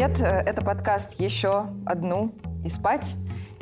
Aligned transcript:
привет! 0.00 0.18
Это 0.22 0.62
подкаст 0.62 1.20
«Еще 1.20 1.66
одну 1.84 2.32
и 2.64 2.70
спать», 2.70 3.16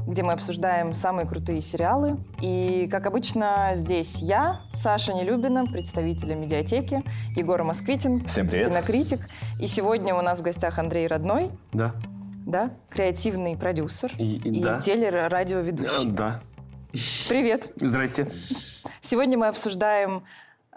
где 0.06 0.22
мы 0.22 0.34
обсуждаем 0.34 0.94
самые 0.94 1.26
крутые 1.26 1.60
сериалы. 1.60 2.16
И, 2.40 2.88
как 2.92 3.06
обычно, 3.06 3.70
здесь 3.74 4.22
я, 4.22 4.60
Саша 4.72 5.14
Нелюбина, 5.14 5.66
представитель 5.66 6.36
медиатеки, 6.36 7.02
Егор 7.34 7.64
Москвитин, 7.64 8.24
Всем 8.26 8.48
привет. 8.48 8.68
кинокритик. 8.68 9.28
И 9.60 9.66
сегодня 9.66 10.14
у 10.14 10.22
нас 10.22 10.38
в 10.38 10.42
гостях 10.42 10.78
Андрей 10.78 11.08
Родной, 11.08 11.50
Да. 11.72 11.92
да, 12.46 12.70
креативный 12.88 13.56
продюсер 13.56 14.12
И- 14.16 14.36
и 14.36 14.62
да. 14.62 14.78
телерадиоведущий. 14.80 16.08
Э, 16.08 16.12
Да. 16.12 16.40
Привет! 17.28 17.72
Здрасте. 17.80 18.28
Сегодня 19.00 19.36
мы 19.36 19.48
обсуждаем 19.48 20.22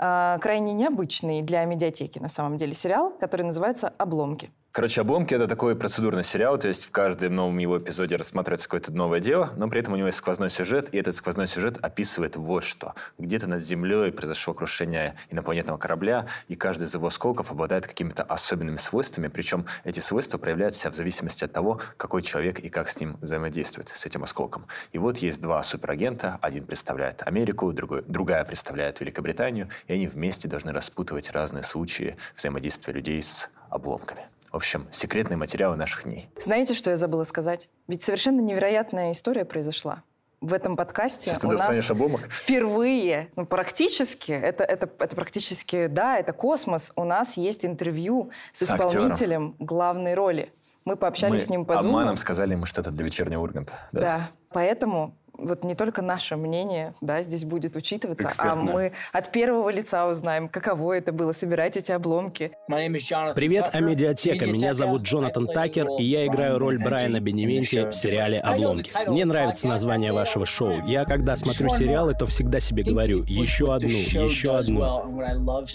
а, 0.04 0.40
крайне 0.40 0.74
необычный 0.74 1.44
для 1.44 1.64
медиатеки, 1.66 2.18
на 2.18 2.30
самом 2.30 2.58
деле, 2.58 2.74
сериал, 2.74 3.12
который 3.20 3.44
называется 3.44 3.94
«Обломки». 4.00 4.50
Короче, 4.74 5.02
«Обломки»— 5.02 5.34
это 5.36 5.50
такой 5.50 5.76
процедурный 5.76 6.24
сериал, 6.24 6.58
то 6.58 6.70
есть 6.70 6.86
в 6.86 6.92
каждом 6.92 7.36
новом 7.36 7.58
его 7.58 7.78
эпизоде 7.78 8.16
рассматривается 8.16 8.70
какое-то 8.70 8.94
новое 8.94 9.20
дело, 9.20 9.52
но 9.58 9.68
при 9.68 9.82
этом 9.82 9.92
у 9.92 9.98
него 9.98 10.08
есть 10.08 10.20
сквозной 10.20 10.50
сюжет, 10.50 10.88
и 10.94 10.98
этот 10.98 11.14
сквозной 11.14 11.50
сюжет 11.50 11.78
описывает 11.82 12.38
вот 12.38 12.64
что. 12.64 12.96
Где-то 13.18 13.48
над 13.48 13.66
землей 13.66 14.14
произошло 14.14 14.54
крушение 14.54 15.16
инопланетного 15.30 15.78
корабля, 15.78 16.28
и 16.48 16.56
каждый 16.56 16.86
из 16.86 16.94
его 16.94 17.08
осколков 17.08 17.52
обладает 17.52 17.86
какими-то 17.86 18.24
особенными 18.24 18.78
свойствами, 18.78 19.28
причем 19.28 19.66
эти 19.84 20.00
свойства 20.00 20.38
проявляются 20.38 20.90
в 20.90 20.96
зависимости 20.96 21.44
от 21.44 21.52
того, 21.52 21.82
какой 21.98 22.22
человек 22.22 22.60
и 22.60 22.70
как 22.70 22.90
с 22.90 22.98
ним 22.98 23.18
взаимодействует, 23.20 23.90
с 23.90 24.06
этим 24.06 24.24
осколком. 24.24 24.68
И 24.94 24.98
вот 24.98 25.18
есть 25.18 25.42
два 25.42 25.62
суперагента, 25.64 26.40
один 26.42 26.66
представляет 26.66 27.28
Америку, 27.28 27.74
другой, 27.74 28.04
другая 28.08 28.46
представляет 28.46 29.02
Великобританию, 29.02 29.68
и 29.88 29.94
они 29.96 30.08
вместе 30.08 30.48
должны 30.48 30.72
распутывать 30.72 31.30
разные 31.34 31.64
случаи 31.64 32.16
взаимодействия 32.38 32.94
людей 32.94 33.22
с 33.22 33.50
обломками. 33.70 34.22
В 34.52 34.56
общем, 34.58 34.88
секретные 34.92 35.38
материалы 35.38 35.78
наших 35.78 36.04
дней. 36.04 36.30
Знаете, 36.38 36.74
что 36.74 36.90
я 36.90 36.98
забыла 36.98 37.24
сказать? 37.24 37.70
Ведь 37.88 38.04
совершенно 38.04 38.42
невероятная 38.42 39.12
история 39.12 39.46
произошла. 39.46 40.04
В 40.42 40.54
этом 40.54 40.76
подкасте 40.76 41.30
Сейчас 41.30 41.46
у 41.46 41.52
нас 41.52 41.90
обломок? 41.90 42.30
впервые, 42.30 43.30
ну, 43.36 43.46
практически, 43.46 44.32
это, 44.32 44.64
это, 44.64 44.90
это 45.00 45.16
практически, 45.16 45.86
да, 45.86 46.18
это 46.18 46.34
космос, 46.34 46.92
у 46.96 47.04
нас 47.04 47.38
есть 47.38 47.64
интервью 47.64 48.32
с 48.52 48.60
С 48.60 48.64
исполнителем 48.64 49.56
главной 49.60 50.16
роли. 50.16 50.52
Мы 50.84 50.96
пообщались 50.96 51.42
Мы 51.42 51.46
с 51.46 51.50
ним 51.50 51.66
по 51.66 51.74
Zoom. 51.74 51.78
обманом 51.78 52.18
сказали 52.18 52.54
ему, 52.54 52.66
что 52.66 52.82
это 52.82 52.90
для 52.90 53.06
вечернего 53.06 53.42
Урганта. 53.42 53.74
Да. 53.92 54.32
Поэтому 54.50 55.16
вот 55.42 55.64
не 55.64 55.76
только 55.76 56.02
наше 56.02 56.36
мнение, 56.36 56.94
да, 57.02 57.22
здесь 57.22 57.46
будет 57.46 57.76
учитываться, 57.76 58.28
Экспертное. 58.28 58.62
а 58.62 58.74
мы 58.74 58.94
от 59.12 59.32
первого 59.32 59.70
лица 59.70 60.08
узнаем, 60.08 60.48
каково 60.48 60.94
это 60.94 61.12
было 61.12 61.32
собирать 61.32 61.78
эти 61.78 61.92
обломки. 61.92 62.52
Привет, 62.68 63.70
Амедиатека. 63.74 64.46
Меня 64.46 64.74
зовут 64.74 65.02
Джонатан 65.04 65.48
Такер, 65.48 65.88
и 66.00 66.04
я 66.04 66.28
играю 66.28 66.60
роль 66.60 66.78
Брайана 66.78 67.20
Бенементи 67.20 67.86
в 67.86 67.94
сериале 67.94 68.40
«Обломки». 68.40 68.92
Мне 69.08 69.26
нравится 69.26 69.68
название 69.68 70.14
вашего 70.14 70.46
шоу. 70.46 70.86
Я, 70.86 71.06
когда 71.06 71.36
смотрю 71.36 71.70
сериалы, 71.70 72.14
то 72.14 72.26
всегда 72.26 72.60
себе 72.60 72.84
говорю 72.84 73.24
«еще 73.24 73.74
одну, 73.74 73.90
еще 73.90 74.58
одну». 74.58 74.82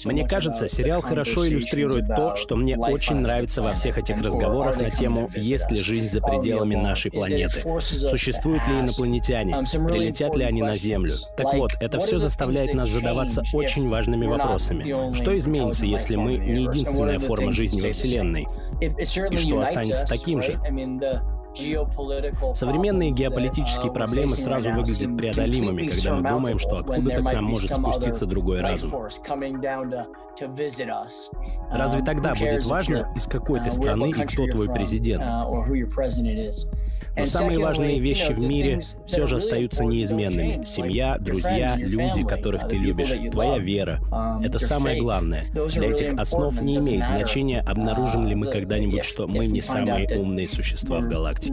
Мне 0.04 0.28
кажется, 0.28 0.68
сериал 0.68 1.00
хорошо 1.00 1.46
иллюстрирует 1.46 2.06
то, 2.08 2.36
что 2.36 2.56
мне 2.56 2.78
очень 2.78 3.16
нравится 3.16 3.62
во 3.62 3.74
всех 3.74 3.98
этих 3.98 4.20
разговорах 4.22 4.78
на 4.78 4.90
тему 4.90 5.30
«Есть 5.34 5.70
ли 5.70 5.76
жизнь 5.76 6.10
за 6.10 6.20
пределами 6.20 6.74
нашей 6.74 7.10
планеты?», 7.10 7.62
«Существуют 7.80 8.66
ли 8.66 8.80
инопланетяне?», 8.80 9.55
«Прилетят 9.64 10.36
ли 10.36 10.44
они 10.44 10.62
на 10.62 10.76
Землю?». 10.76 11.14
Так 11.36 11.54
вот, 11.54 11.72
это 11.80 11.98
все 11.98 12.18
заставляет 12.18 12.74
нас 12.74 12.90
задаваться 12.90 13.42
очень 13.52 13.88
важными 13.88 14.26
вопросами. 14.26 15.14
Что 15.14 15.36
изменится, 15.36 15.86
если 15.86 16.16
мы 16.16 16.36
не 16.36 16.62
единственная 16.62 17.18
форма 17.18 17.52
жизни 17.52 17.80
во 17.80 17.92
Вселенной? 17.92 18.46
И 18.80 19.36
что 19.36 19.60
останется 19.60 20.06
таким 20.06 20.42
же? 20.42 20.60
Современные 22.54 23.10
геополитические 23.10 23.92
проблемы 23.92 24.36
сразу 24.36 24.70
выглядят 24.70 25.16
преодолимыми, 25.16 25.88
когда 25.88 26.14
мы 26.14 26.28
думаем, 26.28 26.58
что 26.58 26.78
откуда-то 26.78 27.20
к 27.20 27.32
нам 27.32 27.44
может 27.44 27.74
спуститься 27.74 28.26
другой 28.26 28.60
разум. 28.60 28.92
Разве 31.72 32.02
тогда 32.04 32.34
будет 32.34 32.66
важно, 32.66 33.10
из 33.16 33.26
какой 33.26 33.60
ты 33.60 33.70
страны 33.70 34.10
и 34.10 34.12
кто 34.12 34.46
твой 34.46 34.68
президент? 34.68 35.24
Но 37.16 37.24
самые 37.24 37.58
важные 37.58 37.98
вещи 37.98 38.32
в 38.32 38.38
мире 38.38 38.80
все 39.06 39.26
же 39.26 39.36
остаются 39.36 39.84
неизменными. 39.84 40.64
Семья, 40.64 41.16
друзья, 41.18 41.76
люди, 41.78 42.22
которых 42.24 42.68
ты 42.68 42.76
любишь, 42.76 43.14
твоя 43.30 43.58
вера. 43.58 44.00
Это 44.44 44.58
самое 44.58 45.00
главное. 45.00 45.46
Для 45.52 45.90
этих 45.90 46.18
основ 46.18 46.60
не 46.60 46.76
имеет 46.76 47.06
значения, 47.06 47.60
обнаружим 47.60 48.26
ли 48.26 48.34
мы 48.34 48.48
когда-нибудь, 48.48 49.04
что 49.04 49.26
мы 49.26 49.46
не 49.46 49.62
самые 49.62 50.18
умные 50.18 50.46
существа 50.48 51.00
в 51.00 51.08
галактике. 51.08 51.45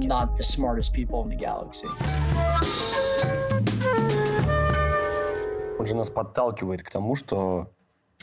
Он 5.79 5.85
же 5.85 5.95
нас 5.95 6.09
подталкивает 6.09 6.81
к 6.83 6.89
тому, 6.89 7.15
что... 7.15 7.71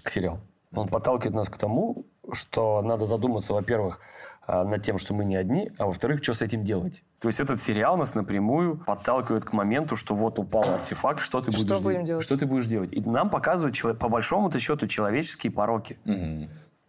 К 0.03 0.09
сериалу. 0.09 0.41
Он 0.75 0.88
подталкивает 0.88 1.34
нас 1.34 1.48
к 1.48 1.56
тому, 1.56 2.06
что 2.32 2.80
надо 2.82 3.06
задуматься, 3.06 3.53
во-первых, 3.53 4.00
а, 4.47 4.64
над 4.64 4.82
тем, 4.82 4.98
что 4.98 5.14
мы 5.14 5.25
не 5.25 5.36
одни, 5.36 5.70
а 5.78 5.86
во-вторых, 5.86 6.22
что 6.22 6.34
с 6.34 6.42
этим 6.42 6.64
делать. 6.64 7.04
То 7.20 7.28
есть 7.28 7.38
этот 7.38 7.60
сериал 7.60 7.97
нас 7.97 8.14
напрямую 8.14 8.78
подталкивает 8.78 9.44
к 9.44 9.53
моменту, 9.53 9.94
что 9.94 10.14
вот 10.14 10.38
упал 10.38 10.75
артефакт, 10.75 11.20
что 11.20 11.41
ты 11.41 11.53
Что 11.53 11.60
будешь 11.62 11.80
будем 11.80 12.04
делать? 12.04 12.25
Что 12.25 12.36
ты 12.36 12.47
будешь 12.47 12.66
делать? 12.66 12.92
И 12.92 13.00
нам 13.00 13.30
показывают, 13.30 13.78
по 13.98 14.09
большому-то 14.09 14.59
счету, 14.59 14.86
человеческие 14.86 15.53
пороки. 15.53 15.98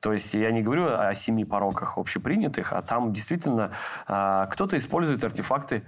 То 0.01 0.13
есть 0.13 0.33
я 0.33 0.51
не 0.51 0.63
говорю 0.63 0.87
о 0.93 1.13
семи 1.13 1.45
пороках 1.45 1.97
общепринятых, 1.97 2.73
а 2.73 2.81
там 2.81 3.13
действительно 3.13 3.71
а, 4.07 4.47
кто-то 4.47 4.75
использует 4.75 5.23
артефакты 5.23 5.83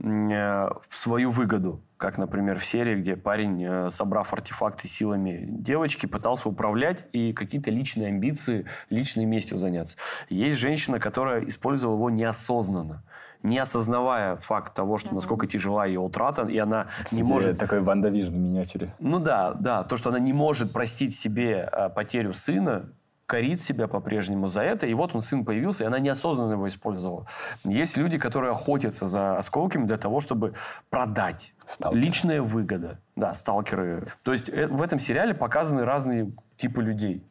э, 0.00 0.68
в 0.88 0.96
свою 0.96 1.30
выгоду. 1.30 1.82
Как, 1.98 2.16
например, 2.16 2.58
в 2.58 2.64
серии, 2.64 2.96
где 2.96 3.14
парень, 3.14 3.62
э, 3.62 3.90
собрав 3.90 4.32
артефакты 4.32 4.88
силами 4.88 5.44
девочки, 5.50 6.06
пытался 6.06 6.48
управлять 6.48 7.04
и 7.12 7.34
какие-то 7.34 7.70
личные 7.70 8.08
амбиции, 8.08 8.64
личной 8.88 9.26
местью 9.26 9.58
заняться. 9.58 9.98
Есть 10.30 10.56
женщина, 10.56 10.98
которая 10.98 11.44
использовала 11.44 11.96
его 11.96 12.10
неосознанно 12.10 13.02
не 13.42 13.58
осознавая 13.58 14.36
факт 14.36 14.74
того, 14.74 14.98
что 14.98 15.14
насколько 15.14 15.46
тяжела 15.46 15.86
ее 15.86 16.00
утрата, 16.00 16.42
и 16.42 16.58
она 16.58 16.88
не 17.12 17.22
может 17.22 17.58
Такой 17.58 17.80
WandaVision 17.80 18.34
в 18.34 18.38
миниатюре. 18.38 18.94
ну 18.98 19.20
да, 19.20 19.54
да, 19.54 19.84
то, 19.84 19.96
что 19.96 20.10
она 20.10 20.18
не 20.18 20.32
может 20.32 20.72
простить 20.72 21.16
себе 21.16 21.60
а, 21.62 21.88
потерю 21.88 22.32
сына, 22.32 22.90
корит 23.28 23.60
себя 23.60 23.88
по-прежнему 23.88 24.48
за 24.48 24.62
это, 24.62 24.86
и 24.86 24.94
вот 24.94 25.14
он, 25.14 25.20
сын 25.20 25.44
появился, 25.44 25.84
и 25.84 25.86
она 25.86 25.98
неосознанно 25.98 26.52
его 26.52 26.66
использовала. 26.66 27.26
Есть 27.62 27.98
люди, 27.98 28.18
которые 28.18 28.52
охотятся 28.52 29.06
за 29.06 29.36
осколками 29.36 29.86
для 29.86 29.98
того, 29.98 30.20
чтобы 30.20 30.54
продать. 30.88 31.52
Сталкеры. 31.66 32.00
Личная 32.00 32.42
выгода. 32.42 32.98
Да, 33.16 33.34
сталкеры. 33.34 34.06
То 34.22 34.32
есть 34.32 34.48
э, 34.48 34.66
в 34.66 34.80
этом 34.80 34.98
сериале 34.98 35.34
показаны 35.34 35.84
разные 35.84 36.32
типы 36.56 36.82
людей. 36.82 37.22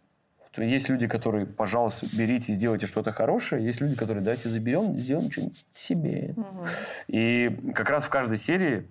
Есть 0.56 0.90
люди, 0.90 1.07
которые, 1.07 1.46
пожалуйста, 1.46 2.07
берите 2.13 2.53
и 2.53 2.56
сделайте 2.56 2.86
что-то 2.86 3.12
хорошее. 3.12 3.66
Есть 3.66 3.81
люди, 3.81 3.96
которые, 3.96 4.24
давайте 4.24 4.50
заберем, 4.50 4.97
сделаем 4.97 5.31
что-нибудь 5.31 5.66
себе. 5.75 6.36
И 7.07 7.74
как 7.74 7.90
раз 7.90 8.03
в 8.03 8.09
каждой 8.09 8.38
серии 8.38 8.88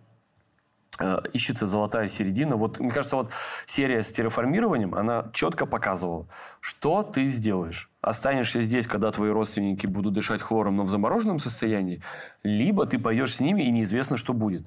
ищется 1.32 1.66
золотая 1.66 2.06
середина. 2.06 2.56
Вот, 2.56 2.80
мне 2.80 2.90
кажется, 2.90 3.16
вот 3.16 3.32
серия 3.66 4.02
с 4.02 4.12
терраформированием, 4.12 4.94
она 4.94 5.30
четко 5.32 5.66
показывала, 5.66 6.26
что 6.60 7.02
ты 7.02 7.26
сделаешь. 7.26 7.90
Останешься 8.00 8.62
здесь, 8.62 8.86
когда 8.86 9.10
твои 9.10 9.30
родственники 9.30 9.86
будут 9.86 10.14
дышать 10.14 10.40
хлором, 10.40 10.76
но 10.76 10.84
в 10.84 10.88
замороженном 10.88 11.38
состоянии, 11.38 12.02
либо 12.42 12.86
ты 12.86 12.98
пойдешь 12.98 13.36
с 13.36 13.40
ними, 13.40 13.62
и 13.62 13.70
неизвестно, 13.70 14.16
что 14.16 14.32
будет. 14.32 14.66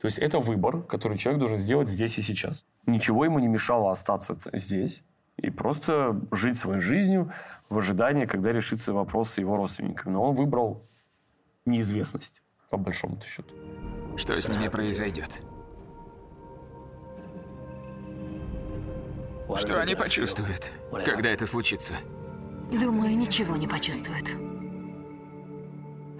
То 0.00 0.06
есть 0.06 0.18
это 0.18 0.38
выбор, 0.38 0.82
который 0.82 1.18
человек 1.18 1.40
должен 1.40 1.58
сделать 1.58 1.88
здесь 1.88 2.18
и 2.18 2.22
сейчас. 2.22 2.64
Ничего 2.86 3.24
ему 3.24 3.38
не 3.38 3.48
мешало 3.48 3.90
остаться 3.90 4.36
здесь 4.52 5.02
и 5.36 5.50
просто 5.50 6.20
жить 6.32 6.58
своей 6.58 6.80
жизнью 6.80 7.32
в 7.68 7.78
ожидании, 7.78 8.26
когда 8.26 8.52
решится 8.52 8.92
вопрос 8.92 9.30
с 9.30 9.38
его 9.38 9.56
родственниками. 9.56 10.14
Но 10.14 10.22
он 10.24 10.34
выбрал 10.34 10.86
неизвестность, 11.66 12.42
по 12.70 12.76
большому 12.76 13.20
счету. 13.22 13.54
Что 14.20 14.40
с 14.40 14.50
ними 14.50 14.68
произойдет? 14.68 15.40
Что 19.56 19.80
они 19.80 19.94
почувствуют, 19.94 20.70
когда 21.06 21.30
это 21.30 21.46
случится? 21.46 21.96
Думаю, 22.70 23.16
ничего 23.16 23.56
не 23.56 23.66
почувствуют. 23.66 24.30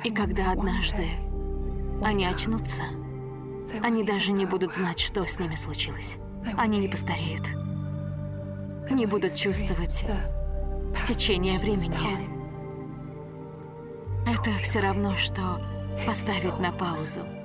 И 0.02 0.10
когда 0.10 0.50
однажды 0.52 1.08
они 2.02 2.24
очнутся, 2.24 2.80
они 3.82 4.02
даже 4.02 4.32
не 4.32 4.46
будут 4.46 4.72
знать, 4.72 4.98
что 4.98 5.22
с 5.22 5.38
ними 5.38 5.54
случилось. 5.54 6.16
Они 6.56 6.78
не 6.78 6.88
постареют. 6.88 7.46
Не 8.90 9.04
будут 9.04 9.36
чувствовать 9.36 10.06
течение 11.06 11.58
времени. 11.58 11.98
Это 14.26 14.50
все 14.62 14.80
равно, 14.80 15.14
что 15.18 15.60
поставить 16.06 16.58
на 16.58 16.72
паузу. 16.72 17.39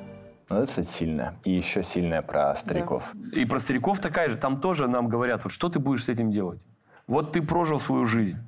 Ну, 0.50 0.58
это, 0.58 0.66
кстати, 0.68 0.88
сильно. 0.88 1.36
И 1.44 1.52
еще 1.52 1.82
сильное 1.82 2.22
про 2.22 2.56
стариков. 2.56 3.14
И 3.34 3.46
про 3.46 3.60
стариков 3.60 4.00
такая 4.00 4.30
же. 4.30 4.38
Там 4.38 4.62
тоже 4.62 4.88
нам 4.88 5.08
говорят, 5.08 5.44
вот 5.44 5.52
что 5.52 5.70
ты 5.70 5.80
будешь 5.80 6.04
с 6.06 6.10
этим 6.10 6.32
делать? 6.32 6.60
Вот 7.08 7.32
ты 7.32 7.42
прожил 7.42 7.80
свою 7.80 8.06
жизнь. 8.06 8.40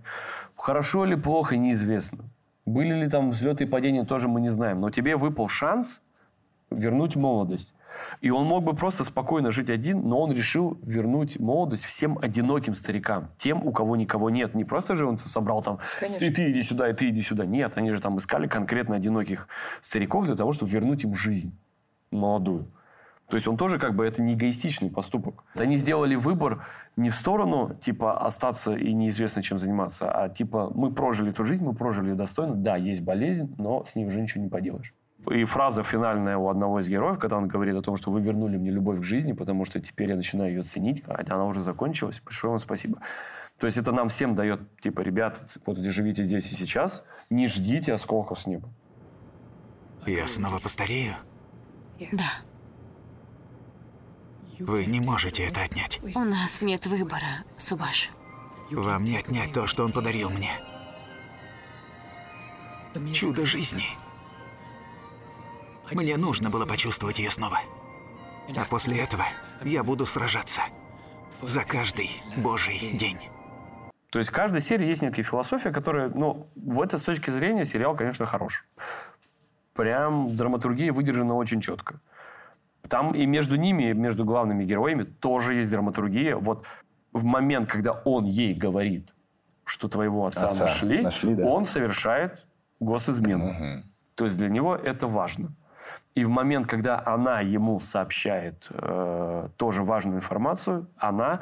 Хорошо 0.55 1.05
или 1.05 1.15
плохо, 1.15 1.57
неизвестно. 1.57 2.25
Были 2.65 2.93
ли 2.93 3.09
там 3.09 3.31
взлеты 3.31 3.63
и 3.63 3.67
падения, 3.67 4.03
тоже 4.03 4.27
мы 4.27 4.41
не 4.41 4.49
знаем. 4.49 4.81
Но 4.81 4.89
тебе 4.89 5.15
выпал 5.15 5.47
шанс 5.47 6.01
вернуть 6.69 7.15
молодость. 7.15 7.73
И 8.21 8.29
он 8.29 8.45
мог 8.45 8.63
бы 8.63 8.75
просто 8.75 9.03
спокойно 9.03 9.49
жить 9.49 9.71
один, 9.71 10.07
но 10.07 10.19
он 10.21 10.31
решил 10.31 10.77
вернуть 10.83 11.39
молодость 11.39 11.83
всем 11.83 12.19
одиноким 12.21 12.75
старикам. 12.75 13.31
Тем, 13.37 13.65
у 13.65 13.71
кого 13.71 13.95
никого 13.95 14.29
нет. 14.29 14.53
Не 14.53 14.65
просто 14.65 14.95
же 14.95 15.07
он 15.07 15.17
собрал 15.17 15.63
там, 15.63 15.79
Конечно. 15.99 16.19
ты, 16.19 16.31
ты 16.31 16.51
иди 16.51 16.61
сюда, 16.61 16.89
и 16.89 16.93
ты 16.93 17.09
иди 17.09 17.21
сюда. 17.23 17.45
Нет, 17.45 17.73
они 17.75 17.89
же 17.89 17.99
там 17.99 18.17
искали 18.19 18.47
конкретно 18.47 18.95
одиноких 18.95 19.47
стариков 19.81 20.25
для 20.25 20.35
того, 20.35 20.51
чтобы 20.51 20.69
вернуть 20.71 21.03
им 21.03 21.15
жизнь 21.15 21.57
молодую. 22.11 22.67
То 23.29 23.35
есть 23.35 23.47
он 23.47 23.57
тоже 23.57 23.77
как 23.77 23.93
бы 23.93 24.05
это 24.05 24.21
не 24.21 24.35
эгоистичный 24.35 24.89
поступок. 24.89 25.43
Они 25.55 25.75
сделали 25.75 26.15
выбор 26.15 26.65
не 26.95 27.09
в 27.09 27.15
сторону 27.15 27.75
типа 27.75 28.25
остаться 28.25 28.73
и 28.73 28.93
неизвестно 28.93 29.43
чем 29.43 29.59
заниматься, 29.59 30.09
а 30.09 30.29
типа 30.29 30.71
мы 30.73 30.93
прожили 30.93 31.31
эту 31.31 31.43
жизнь, 31.43 31.63
мы 31.63 31.75
прожили 31.75 32.09
ее 32.09 32.15
достойно. 32.15 32.55
Да, 32.55 32.77
есть 32.77 33.01
болезнь, 33.01 33.53
но 33.57 33.83
с 33.83 33.95
ней 33.95 34.05
уже 34.05 34.21
ничего 34.21 34.43
не 34.43 34.49
поделаешь. 34.49 34.93
И 35.29 35.43
фраза 35.43 35.83
финальная 35.83 36.37
у 36.37 36.47
одного 36.47 36.79
из 36.79 36.87
героев, 36.87 37.19
когда 37.19 37.35
он 37.35 37.49
говорит 37.49 37.75
о 37.75 37.81
том, 37.81 37.97
что 37.97 38.11
вы 38.11 38.21
вернули 38.21 38.55
мне 38.55 38.71
любовь 38.71 39.01
к 39.01 39.03
жизни, 39.03 39.33
потому 39.33 39.65
что 39.65 39.81
теперь 39.81 40.09
я 40.09 40.15
начинаю 40.15 40.53
ее 40.53 40.63
ценить, 40.63 41.03
а 41.05 41.21
она 41.27 41.45
уже 41.45 41.63
закончилась, 41.63 42.21
большое 42.23 42.51
вам 42.51 42.59
спасибо. 42.59 43.01
То 43.59 43.67
есть 43.67 43.77
это 43.77 43.91
нам 43.91 44.07
всем 44.07 44.35
дает, 44.35 44.61
типа, 44.79 45.01
ребят, 45.01 45.57
вот 45.65 45.79
живите 45.79 46.23
здесь 46.23 46.49
и 46.51 46.55
сейчас, 46.55 47.03
не 47.29 47.47
ждите 47.47 47.91
осколков 47.91 48.39
с 48.39 48.45
неба. 48.45 48.69
Я 50.05 50.27
снова 50.27 50.59
постарею? 50.59 51.15
Да. 52.11 52.31
Вы 54.59 54.85
не 54.85 54.99
можете 54.99 55.43
это 55.43 55.61
отнять. 55.61 55.99
У 56.03 56.19
нас 56.19 56.61
нет 56.61 56.85
выбора, 56.87 57.43
Субаш. 57.49 58.09
Вам 58.71 59.03
не 59.03 59.17
отнять 59.17 59.53
то, 59.53 59.67
что 59.67 59.83
он 59.83 59.91
подарил 59.91 60.29
мне. 60.29 60.51
Чудо 63.13 63.45
жизни. 63.45 63.85
Мне 65.91 66.17
нужно 66.17 66.49
было 66.49 66.65
почувствовать 66.65 67.19
ее 67.19 67.29
снова. 67.29 67.59
А 68.55 68.65
после 68.65 68.99
этого 68.99 69.25
я 69.63 69.83
буду 69.83 70.05
сражаться 70.05 70.61
за 71.41 71.63
каждый 71.63 72.21
божий 72.37 72.91
день. 72.93 73.19
То 74.09 74.19
есть 74.19 74.31
в 74.31 74.33
каждой 74.33 74.61
серии 74.61 74.87
есть 74.87 75.01
некая 75.01 75.23
философия, 75.23 75.71
которая, 75.71 76.09
ну, 76.09 76.49
в 76.55 76.81
этой 76.81 76.97
с 76.97 77.03
точки 77.03 77.29
зрения 77.29 77.65
сериал, 77.65 77.95
конечно, 77.95 78.25
хорош. 78.25 78.65
Прям 79.77 80.35
драматургия 80.35 80.91
выдержана 80.91 81.35
очень 81.35 81.61
четко. 81.61 82.01
Там 82.89 83.13
и 83.13 83.25
между 83.25 83.55
ними, 83.55 83.93
между 83.93 84.25
главными 84.25 84.65
героями 84.65 85.03
тоже 85.03 85.53
есть 85.55 85.71
драматургия. 85.71 86.35
Вот 86.35 86.65
в 87.13 87.23
момент, 87.23 87.69
когда 87.69 87.91
он 87.91 88.25
ей 88.25 88.53
говорит, 88.55 89.13
что 89.65 89.87
твоего 89.87 90.25
отца, 90.25 90.47
Отца 90.47 90.65
нашли, 90.65 91.01
нашли, 91.01 91.35
да. 91.35 91.45
он 91.45 91.65
совершает 91.65 92.45
госизмену. 92.79 93.83
То 94.15 94.25
есть 94.25 94.37
для 94.37 94.49
него 94.49 94.75
это 94.75 95.07
важно. 95.07 95.49
И 96.15 96.23
в 96.23 96.29
момент, 96.29 96.65
когда 96.67 97.03
она 97.05 97.41
ему 97.41 97.79
сообщает 97.79 98.67
э, 98.71 99.49
тоже 99.57 99.83
важную 99.83 100.17
информацию, 100.17 100.87
она 100.97 101.41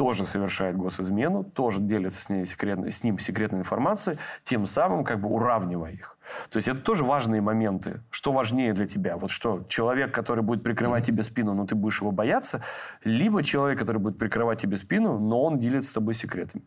тоже 0.00 0.24
совершает 0.24 0.78
госизмену, 0.78 1.44
тоже 1.44 1.78
делится 1.78 2.22
с, 2.22 2.30
ней 2.30 2.46
секретной, 2.46 2.90
с 2.90 3.04
ним 3.04 3.18
секретной 3.18 3.58
информацией, 3.58 4.16
тем 4.44 4.64
самым 4.64 5.04
как 5.04 5.20
бы 5.20 5.28
уравнивая 5.28 5.90
их. 5.90 6.16
То 6.48 6.56
есть 6.56 6.68
это 6.68 6.80
тоже 6.80 7.04
важные 7.04 7.42
моменты. 7.42 8.00
Что 8.08 8.32
важнее 8.32 8.72
для 8.72 8.86
тебя? 8.86 9.18
Вот 9.18 9.30
что, 9.30 9.66
человек, 9.68 10.14
который 10.14 10.42
будет 10.42 10.62
прикрывать 10.62 11.04
тебе 11.04 11.22
спину, 11.22 11.52
но 11.52 11.66
ты 11.66 11.74
будешь 11.74 12.00
его 12.00 12.12
бояться, 12.12 12.62
либо 13.04 13.42
человек, 13.42 13.78
который 13.78 13.98
будет 13.98 14.16
прикрывать 14.16 14.62
тебе 14.62 14.78
спину, 14.78 15.18
но 15.18 15.42
он 15.42 15.58
делится 15.58 15.90
с 15.90 15.92
тобой 15.92 16.14
секретами. 16.14 16.64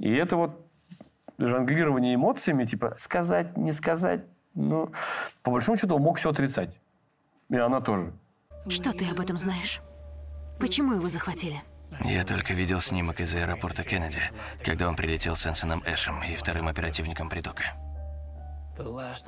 И 0.00 0.12
это 0.12 0.36
вот 0.36 0.66
жонглирование 1.38 2.16
эмоциями, 2.16 2.64
типа 2.64 2.96
сказать, 2.98 3.56
не 3.56 3.70
сказать, 3.70 4.24
ну, 4.54 4.90
по 5.44 5.52
большому 5.52 5.78
счету 5.78 5.94
он 5.94 6.02
мог 6.02 6.16
все 6.16 6.30
отрицать. 6.30 6.76
И 7.50 7.56
она 7.56 7.80
тоже. 7.80 8.12
Что 8.68 8.92
ты 8.92 9.04
об 9.04 9.20
этом 9.20 9.38
знаешь? 9.38 9.80
Почему 10.58 10.94
его 10.94 11.08
захватили? 11.08 11.62
Я 12.04 12.24
только 12.24 12.54
видел 12.54 12.80
снимок 12.80 13.20
из 13.20 13.34
аэропорта 13.34 13.82
Кеннеди, 13.82 14.22
когда 14.64 14.88
он 14.88 14.96
прилетел 14.96 15.36
с 15.36 15.46
Энсоном 15.46 15.82
Эшем 15.86 16.22
и 16.22 16.36
вторым 16.36 16.68
оперативником 16.68 17.28
притока. 17.28 17.64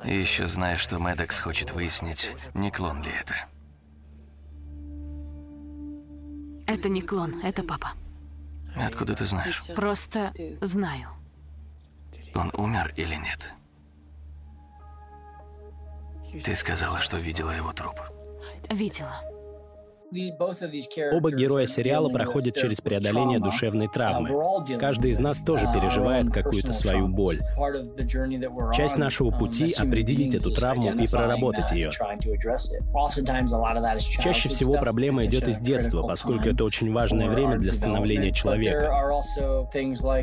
И 0.05 0.17
еще 0.17 0.47
знаю, 0.47 0.77
что 0.77 0.97
Медекс 0.97 1.39
хочет 1.39 1.71
выяснить, 1.71 2.31
не 2.53 2.71
клон 2.71 3.01
ли 3.01 3.11
это. 3.11 3.35
Это 6.67 6.87
не 6.87 7.01
клон, 7.01 7.41
это 7.43 7.63
папа. 7.63 7.91
Откуда 8.75 9.13
ты 9.13 9.25
знаешь? 9.25 9.61
Просто 9.75 10.33
знаю. 10.61 11.09
Он 12.33 12.49
умер 12.53 12.93
или 12.95 13.15
нет? 13.15 13.51
Ты 16.45 16.55
сказала, 16.55 17.01
что 17.01 17.17
видела 17.17 17.51
его 17.51 17.73
труп. 17.73 17.99
Видела. 18.69 19.30
Оба 20.13 21.31
героя 21.31 21.65
сериала 21.65 22.09
проходят 22.09 22.55
через 22.55 22.81
преодоление 22.81 23.39
душевной 23.39 23.87
травмы. 23.87 24.29
Каждый 24.77 25.11
из 25.11 25.19
нас 25.19 25.39
тоже 25.39 25.67
переживает 25.73 26.33
какую-то 26.33 26.73
свою 26.73 27.07
боль. 27.07 27.39
Часть 28.73 28.97
нашего 28.97 29.31
пути— 29.31 29.73
определить 29.77 30.35
эту 30.35 30.51
травму 30.51 30.91
и 30.91 31.07
проработать 31.07 31.71
ее. 31.71 31.91
Чаще 34.21 34.49
всего 34.49 34.73
проблема 34.73 35.25
идет 35.25 35.47
из 35.47 35.59
детства, 35.59 36.01
поскольку 36.05 36.49
это 36.49 36.65
очень 36.65 36.91
важное 36.91 37.29
время 37.29 37.57
для 37.57 37.71
становления 37.71 38.33
человека. 38.33 38.91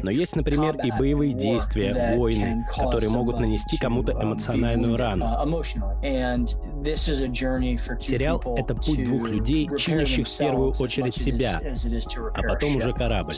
Но 0.03 0.11
есть, 0.11 0.37
например, 0.37 0.77
и 0.85 0.91
боевые 0.91 1.33
действия, 1.33 2.15
войны, 2.15 2.67
которые 2.77 3.11
могут 3.11 3.41
нанести 3.41 3.79
кому-то 3.79 4.13
эмоциональную 4.13 4.99
рану. 4.99 5.27
Сериал— 8.01 8.43
это 8.57 8.75
путь 8.75 9.05
двух 9.05 9.29
людей, 9.31 9.67
чинящих 9.79 10.29
в 10.29 10.39
первую 10.39 10.73
очередь 10.79 11.17
себя, 11.17 11.61
а 12.35 12.43
потом 12.43 12.77
уже 12.77 12.93
корабль. 12.93 13.35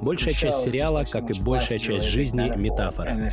Большая 0.00 0.34
часть 0.34 0.62
сериала, 0.64 1.04
как 1.10 1.30
и 1.30 1.40
большая 1.40 1.78
часть 1.78 2.06
жизни,— 2.06 2.52
метафора. 2.56 3.30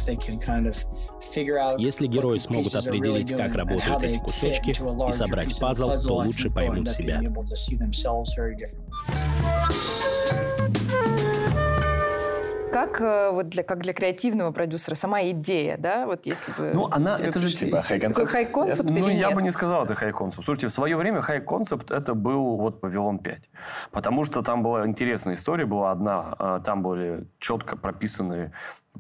Если 1.78 2.08
герои 2.08 2.38
смогут 2.38 2.76
определить, 2.76 3.32
как 3.32 3.56
работают 3.56 4.04
эти 4.04 4.20
кусочки, 4.20 4.72
и 4.72 5.12
собрать 5.12 5.60
пазл, 5.60 5.92
то 5.96 6.16
лучше 6.16 6.50
поймут 6.50 6.90
себя. 6.90 7.22
Как 12.72 13.02
э, 13.02 13.32
вот 13.32 13.50
для 13.50 13.64
как 13.64 13.80
для 13.80 13.94
креативного 13.94 14.52
продюсера 14.52 14.96
сама 14.96 15.24
идея, 15.30 15.78
да, 15.78 16.06
вот 16.06 16.26
если 16.26 16.52
бы 16.52 16.72
Ну, 16.74 16.88
она, 16.92 17.16
это 17.20 17.40
же 17.40 17.56
типа? 17.56 17.78
Такой 17.78 18.26
хай-концепт 18.26 18.90
Ну, 18.90 19.08
я 19.08 19.28
нет? 19.28 19.36
бы 19.36 19.42
не 19.42 19.52
сказал, 19.52 19.86
это 19.86 19.96
хай-концепт. 19.96 20.46
Слушайте, 20.46 20.68
в 20.68 20.72
свое 20.72 20.96
время 20.96 21.22
хай-концепт 21.22 21.92
это 21.92 22.14
был 22.14 22.58
вот 22.58 22.82
«Вавилон 22.82 23.18
5». 23.18 23.38
Потому 23.92 24.24
что 24.24 24.42
там 24.42 24.62
была 24.64 24.86
интересная 24.86 25.34
история, 25.34 25.66
была 25.66 25.92
одна. 25.92 26.36
а, 26.38 26.60
Там 26.60 26.84
были 26.84 27.26
четко 27.40 27.76
прописаны 27.76 28.52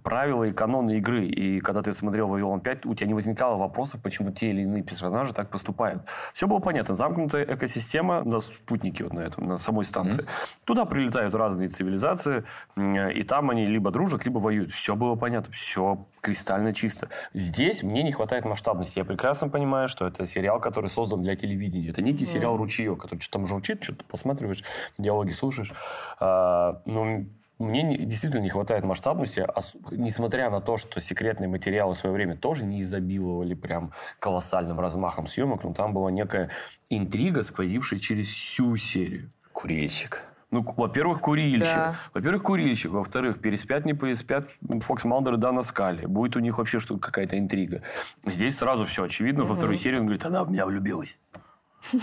правила 0.03 0.45
и 0.45 0.51
каноны 0.51 0.97
игры. 0.97 1.25
И 1.25 1.59
когда 1.59 1.81
ты 1.81 1.93
смотрел 1.93 2.27
«Вавилон 2.27 2.59
5», 2.59 2.87
у 2.87 2.95
тебя 2.95 3.07
не 3.07 3.13
возникало 3.13 3.57
вопросов, 3.57 4.01
почему 4.01 4.31
те 4.31 4.49
или 4.49 4.61
иные 4.61 4.83
персонажи 4.83 5.33
так 5.33 5.49
поступают. 5.49 6.03
Все 6.33 6.47
было 6.47 6.59
понятно. 6.59 6.95
Замкнутая 6.95 7.43
экосистема 7.43 8.23
на 8.23 8.39
спутнике 8.39 9.03
вот 9.03 9.13
на 9.13 9.19
этом, 9.19 9.47
на 9.47 9.57
самой 9.57 9.85
станции. 9.85 10.25
Туда 10.63 10.85
прилетают 10.85 11.35
разные 11.35 11.67
цивилизации, 11.67 12.43
и 12.77 13.23
там 13.23 13.49
они 13.49 13.65
либо 13.65 13.91
дружат, 13.91 14.25
либо 14.25 14.39
воюют. 14.39 14.71
Все 14.73 14.95
было 14.95 15.15
понятно, 15.15 15.51
все 15.53 16.07
кристально 16.21 16.73
чисто. 16.73 17.09
Здесь 17.33 17.83
мне 17.83 18.03
не 18.03 18.11
хватает 18.11 18.45
масштабности. 18.45 18.99
Я 18.99 19.05
прекрасно 19.05 19.49
понимаю, 19.49 19.87
что 19.87 20.07
это 20.07 20.25
сериал, 20.25 20.59
который 20.59 20.89
создан 20.89 21.21
для 21.21 21.35
телевидения. 21.35 21.89
Это 21.89 22.01
некий 22.01 22.25
сериал 22.25 22.57
«Ручеек», 22.57 22.99
который 22.99 23.19
что-то 23.19 23.39
там 23.39 23.45
журчит, 23.45 23.83
что-то 23.83 24.03
посматриваешь, 24.05 24.63
диалоги 24.97 25.31
слушаешь. 25.31 25.73
А, 26.19 26.81
ну, 26.85 27.27
мне 27.59 27.83
не- 27.83 27.97
действительно 27.97 28.41
не 28.41 28.49
хватает 28.49 28.83
масштабности, 28.83 29.41
ос- 29.41 29.75
несмотря 29.91 30.49
на 30.49 30.61
то, 30.61 30.77
что 30.77 30.99
секретные 31.01 31.47
материалы 31.49 31.93
в 31.93 31.97
свое 31.97 32.15
время 32.15 32.35
тоже 32.37 32.65
не 32.65 32.81
изобиловали 32.81 33.53
прям 33.53 33.91
колоссальным 34.19 34.79
размахом 34.79 35.27
съемок, 35.27 35.63
но 35.63 35.73
там 35.73 35.93
была 35.93 36.09
некая 36.09 36.49
интрига, 36.89 37.41
сквозившая 37.43 37.99
через 37.99 38.27
всю 38.27 38.75
серию. 38.77 39.29
Курильщик. 39.51 40.23
Ну, 40.51 40.63
во-первых, 40.77 41.19
курильщик. 41.21 41.75
Да. 41.75 41.95
Во-первых, 42.13 42.41
курильщик. 42.41 42.91
Во-вторых, 42.91 43.39
переспят, 43.39 43.85
не 43.85 43.93
переспят 43.93 44.49
Фокс 44.81 45.03
Малдер 45.03 45.35
и 45.35 45.37
Дана 45.37 45.61
Скали. 45.61 46.07
Будет 46.07 46.35
у 46.37 46.39
них 46.39 46.57
вообще 46.57 46.79
что 46.79 46.97
какая-то 46.97 47.37
интрига. 47.37 47.83
Здесь 48.25 48.57
сразу 48.57 48.85
все 48.85 49.03
очевидно. 49.03 49.43
Во 49.43 49.53
второй 49.53 49.77
серии 49.77 49.97
он 49.97 50.05
говорит, 50.05 50.25
она 50.25 50.43
в 50.43 50.49
меня 50.49 50.65
влюбилась. 50.65 51.19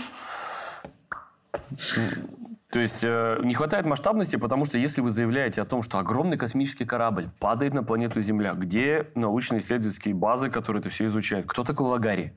То 2.69 2.79
есть 2.79 2.99
э, 3.01 3.39
не 3.43 3.53
хватает 3.53 3.85
масштабности, 3.85 4.35
потому 4.35 4.65
что 4.65 4.77
если 4.77 4.99
вы 4.99 5.09
заявляете 5.09 5.61
о 5.61 5.65
том, 5.65 5.81
что 5.81 5.99
огромный 5.99 6.37
космический 6.37 6.85
корабль 6.85 7.29
падает 7.39 7.73
на 7.73 7.81
планету 7.81 8.21
Земля, 8.21 8.53
где 8.53 9.07
научно-исследовательские 9.15 10.13
базы, 10.13 10.49
которые 10.49 10.81
это 10.81 10.89
все 10.89 11.05
изучают, 11.05 11.47
кто 11.47 11.63
такой 11.63 11.87
Лагари? 11.87 12.33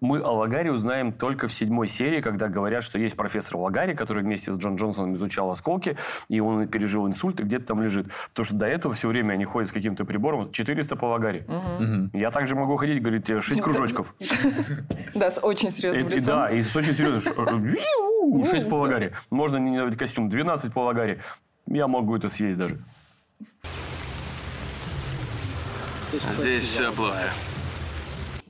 Мы 0.00 0.20
о 0.20 0.30
Лагаре 0.32 0.72
узнаем 0.72 1.12
только 1.12 1.48
в 1.48 1.54
седьмой 1.54 1.88
серии, 1.88 2.20
когда 2.20 2.48
говорят, 2.48 2.82
что 2.82 2.98
есть 2.98 3.16
профессор 3.16 3.56
Лагари, 3.56 3.94
который 3.94 4.22
вместе 4.22 4.52
с 4.52 4.56
Джон 4.56 4.76
Джонсоном 4.76 5.14
изучал 5.16 5.50
осколки, 5.50 5.96
и 6.28 6.40
он 6.40 6.68
пережил 6.68 7.06
инсульт, 7.06 7.40
и 7.40 7.44
где-то 7.44 7.66
там 7.66 7.82
лежит. 7.82 8.08
Потому 8.30 8.44
что 8.44 8.54
до 8.56 8.66
этого 8.66 8.94
все 8.94 9.08
время 9.08 9.32
они 9.34 9.44
ходят 9.44 9.70
с 9.70 9.72
каким-то 9.72 10.04
прибором. 10.04 10.52
400 10.52 10.96
по 10.96 11.06
Лагари. 11.06 11.46
Я 12.12 12.30
также 12.30 12.56
могу 12.56 12.76
ходить, 12.76 13.02
говорить, 13.02 13.26
6 13.26 13.60
кружочков. 13.60 14.14
Да, 15.14 15.30
с 15.30 15.38
очень 15.42 15.70
серьезным 15.70 16.08
лицом. 16.08 16.36
Да, 16.36 16.50
и 16.50 16.62
с 16.62 16.76
очень 16.76 16.94
серьезным. 16.94 18.44
6 18.44 18.68
по 18.68 18.74
Лагари. 18.74 19.12
Можно 19.30 19.56
не 19.56 19.70
надевать 19.70 19.96
костюм. 19.96 20.28
12 20.28 20.72
по 20.72 20.80
Лагари. 20.80 21.20
Я 21.66 21.88
могу 21.88 22.16
это 22.16 22.28
съесть 22.28 22.58
даже. 22.58 22.78
Здесь 26.38 26.64
все 26.64 26.92
плохо. 26.92 27.30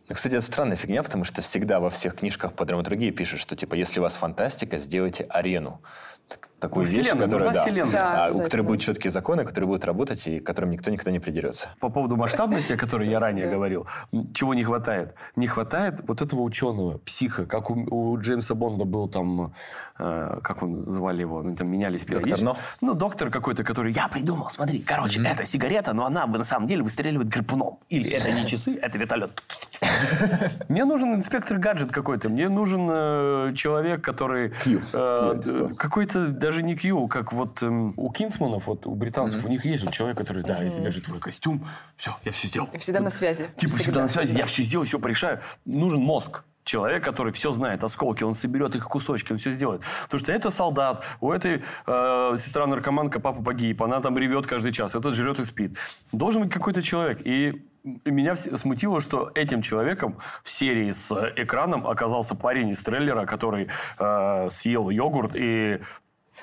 Ну, 0.09 0.15
кстати, 0.15 0.35
это 0.35 0.47
странная 0.47 0.77
фигня, 0.77 1.03
потому 1.03 1.25
что 1.25 1.43
всегда 1.43 1.81
во 1.81 1.91
всех 1.91 2.17
книжках 2.17 2.53
по 2.53 2.65
драматургии 2.65 3.11
пишут, 3.11 3.41
что 3.41 3.57
типа, 3.57 3.75
если 3.75 3.99
у 3.99 4.03
вас 4.03 4.15
фантастика, 4.15 4.79
сделайте 4.79 5.25
арену. 5.25 5.83
Так, 6.29 6.49
такую 6.67 6.85
Ну, 6.85 6.91
вещь, 6.93 7.01
вселенная, 7.01 7.27
которая, 7.27 7.47
нужна 7.47 7.53
да, 7.53 7.67
вселенная. 7.67 7.93
Да, 7.93 8.27
а, 8.27 8.31
у 8.31 8.43
которой 8.43 8.63
будут 8.63 8.81
четкие 8.83 9.11
законы, 9.11 9.45
которые 9.45 9.69
будут 9.69 9.85
работать 9.85 10.27
и 10.27 10.41
к 10.41 10.47
которым 10.47 10.71
никто 10.71 10.91
никогда 10.91 11.11
не 11.11 11.21
придерется. 11.21 11.69
По 11.81 11.89
поводу 11.89 12.17
масштабности, 12.17 12.73
о 12.73 12.77
которой 12.77 13.09
я 13.09 13.21
ранее 13.21 13.49
говорил, 13.49 13.87
чего 14.35 14.55
не 14.55 14.65
хватает? 14.65 15.15
Не 15.37 15.47
хватает 15.47 16.01
вот 16.07 16.23
этого 16.23 16.41
ученого, 16.43 16.99
психа, 16.99 17.47
как 17.47 17.71
у, 17.71 17.75
у 17.75 18.19
Джеймса 18.19 18.55
Бонда 18.55 18.85
был 18.85 19.09
там, 19.09 19.55
э, 19.99 20.39
как 20.43 20.63
он 20.63 20.85
звали 20.87 21.21
его, 21.21 21.43
ну, 21.43 21.55
там 21.55 21.69
менялись 21.69 22.05
периодически. 22.05 22.45
Но? 22.45 22.57
Ну, 22.81 22.95
доктор 22.95 23.31
какой-то, 23.31 23.65
который, 23.65 23.93
я 23.93 24.09
придумал, 24.09 24.49
смотри, 24.49 24.81
короче, 24.81 25.23
это 25.23 25.45
сигарета, 25.45 25.93
но 25.93 26.07
она 26.07 26.27
на 26.27 26.45
самом 26.45 26.67
деле 26.67 26.83
выстреливает 26.83 27.29
гарпуном. 27.29 27.79
Или 27.89 28.11
это 28.11 28.33
не 28.33 28.47
часы, 28.47 28.79
это 28.81 28.99
вертолет. 28.99 29.43
Мне 30.69 30.85
нужен 30.85 31.15
инспектор 31.15 31.59
гаджет 31.59 31.93
какой-то, 31.93 32.29
мне 32.29 32.49
нужен 32.49 32.89
э, 32.91 33.53
человек, 33.55 34.03
который... 34.03 34.53
Э, 34.93 35.69
какой-то 35.77 36.29
даже 36.29 36.56
не 36.63 36.77
Q, 36.77 37.09
как 37.09 37.33
вот 37.33 37.63
эм, 37.63 37.95
у 37.97 38.11
Кинсманов, 38.11 38.67
вот 38.67 38.87
у 38.87 38.95
британцев, 38.95 39.45
у 39.45 39.49
них 39.49 39.65
есть 39.65 39.85
вот 39.85 39.93
человек, 39.93 40.19
который, 40.19 40.43
да, 40.43 40.63
это 40.63 40.81
даже 40.81 41.01
твой 41.01 41.21
костюм, 41.21 41.67
все, 41.97 42.17
я 42.25 42.33
все 42.33 42.49
сделал. 42.49 42.69
И 42.73 42.79
всегда 42.79 43.01
на 43.01 43.11
связи. 43.11 43.49
Типа 43.57 43.73
всегда, 43.77 44.03
на 44.03 44.09
связи, 44.09 44.37
я 44.37 44.47
все 44.47 44.63
сделаю, 44.63 44.87
все 44.87 44.99
порешаю. 44.99 45.41
Нужен 45.65 46.01
мозг. 46.01 46.45
Человек, 46.65 47.05
который 47.05 47.33
все 47.33 47.53
знает, 47.53 47.85
осколки, 47.85 48.25
он 48.25 48.35
соберет 48.35 48.75
их 48.75 48.89
кусочки, 48.89 49.31
он 49.31 49.39
все 49.39 49.53
сделает. 49.53 49.83
Потому 50.05 50.19
что 50.19 50.33
это 50.33 50.51
солдат, 50.51 51.05
у 51.21 51.31
этой 51.31 51.63
э, 51.87 52.35
сестра 52.37 52.67
наркоманка, 52.67 53.21
папа 53.21 53.41
погиб, 53.41 53.81
она 53.85 54.01
там 54.01 54.19
ревет 54.19 54.49
каждый 54.49 54.73
час, 54.73 54.97
этот 54.97 55.15
жрет 55.15 55.39
и 55.39 55.45
спит. 55.45 55.79
Должен 56.11 56.43
быть 56.43 56.53
какой-то 56.53 56.83
человек. 56.83 57.21
И 57.25 57.65
меня 58.05 58.35
смутило, 58.35 59.01
что 59.01 59.31
этим 59.35 59.63
человеком 59.63 60.19
в 60.43 60.51
серии 60.51 60.91
с 60.91 61.13
экраном 61.37 61.87
оказался 61.87 62.35
парень 62.35 62.71
из 62.71 62.81
трейлера, 62.81 63.27
который 63.27 63.69
э, 63.99 64.49
съел 64.51 64.91
йогурт 64.91 65.33
и 65.37 65.81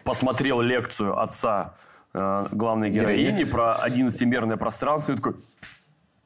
посмотрел 0.03 0.61
лекцию 0.61 1.19
отца 1.19 1.75
э, 2.13 2.47
главной 2.51 2.89
героини 2.89 3.43
про 3.43 3.77
11-мерное 3.85 4.57
пространство 4.57 5.13
и 5.13 5.15
такой, 5.15 5.35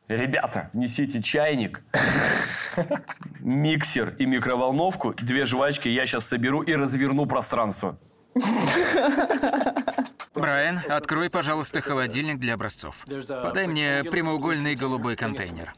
ребята, 0.07 0.69
несите 0.73 1.21
чайник, 1.21 1.83
миксер 3.39 4.15
и 4.17 4.25
микроволновку, 4.25 5.13
две 5.13 5.45
жвачки 5.45 5.89
я 5.89 6.05
сейчас 6.05 6.27
соберу 6.27 6.61
и 6.61 6.73
разверну 6.73 7.25
пространство. 7.25 7.97
Брайан, 10.35 10.81
открой, 10.87 11.29
пожалуйста, 11.29 11.81
холодильник 11.81 12.37
для 12.39 12.53
образцов. 12.53 13.05
Подай 13.27 13.67
мне 13.67 14.03
прямоугольный 14.03 14.75
голубой 14.75 15.15
контейнер. 15.15 15.73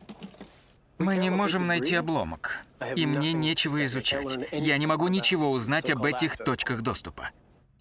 Мы 0.98 1.16
не 1.16 1.30
можем 1.30 1.66
найти 1.66 1.96
обломок. 1.96 2.60
И 2.96 3.06
мне 3.06 3.32
нечего 3.32 3.86
изучать. 3.86 4.38
Я 4.52 4.78
не 4.78 4.86
могу 4.86 5.08
ничего 5.08 5.52
узнать 5.52 5.90
об 5.90 6.04
этих 6.04 6.38
точках 6.38 6.82
доступа. 6.82 7.30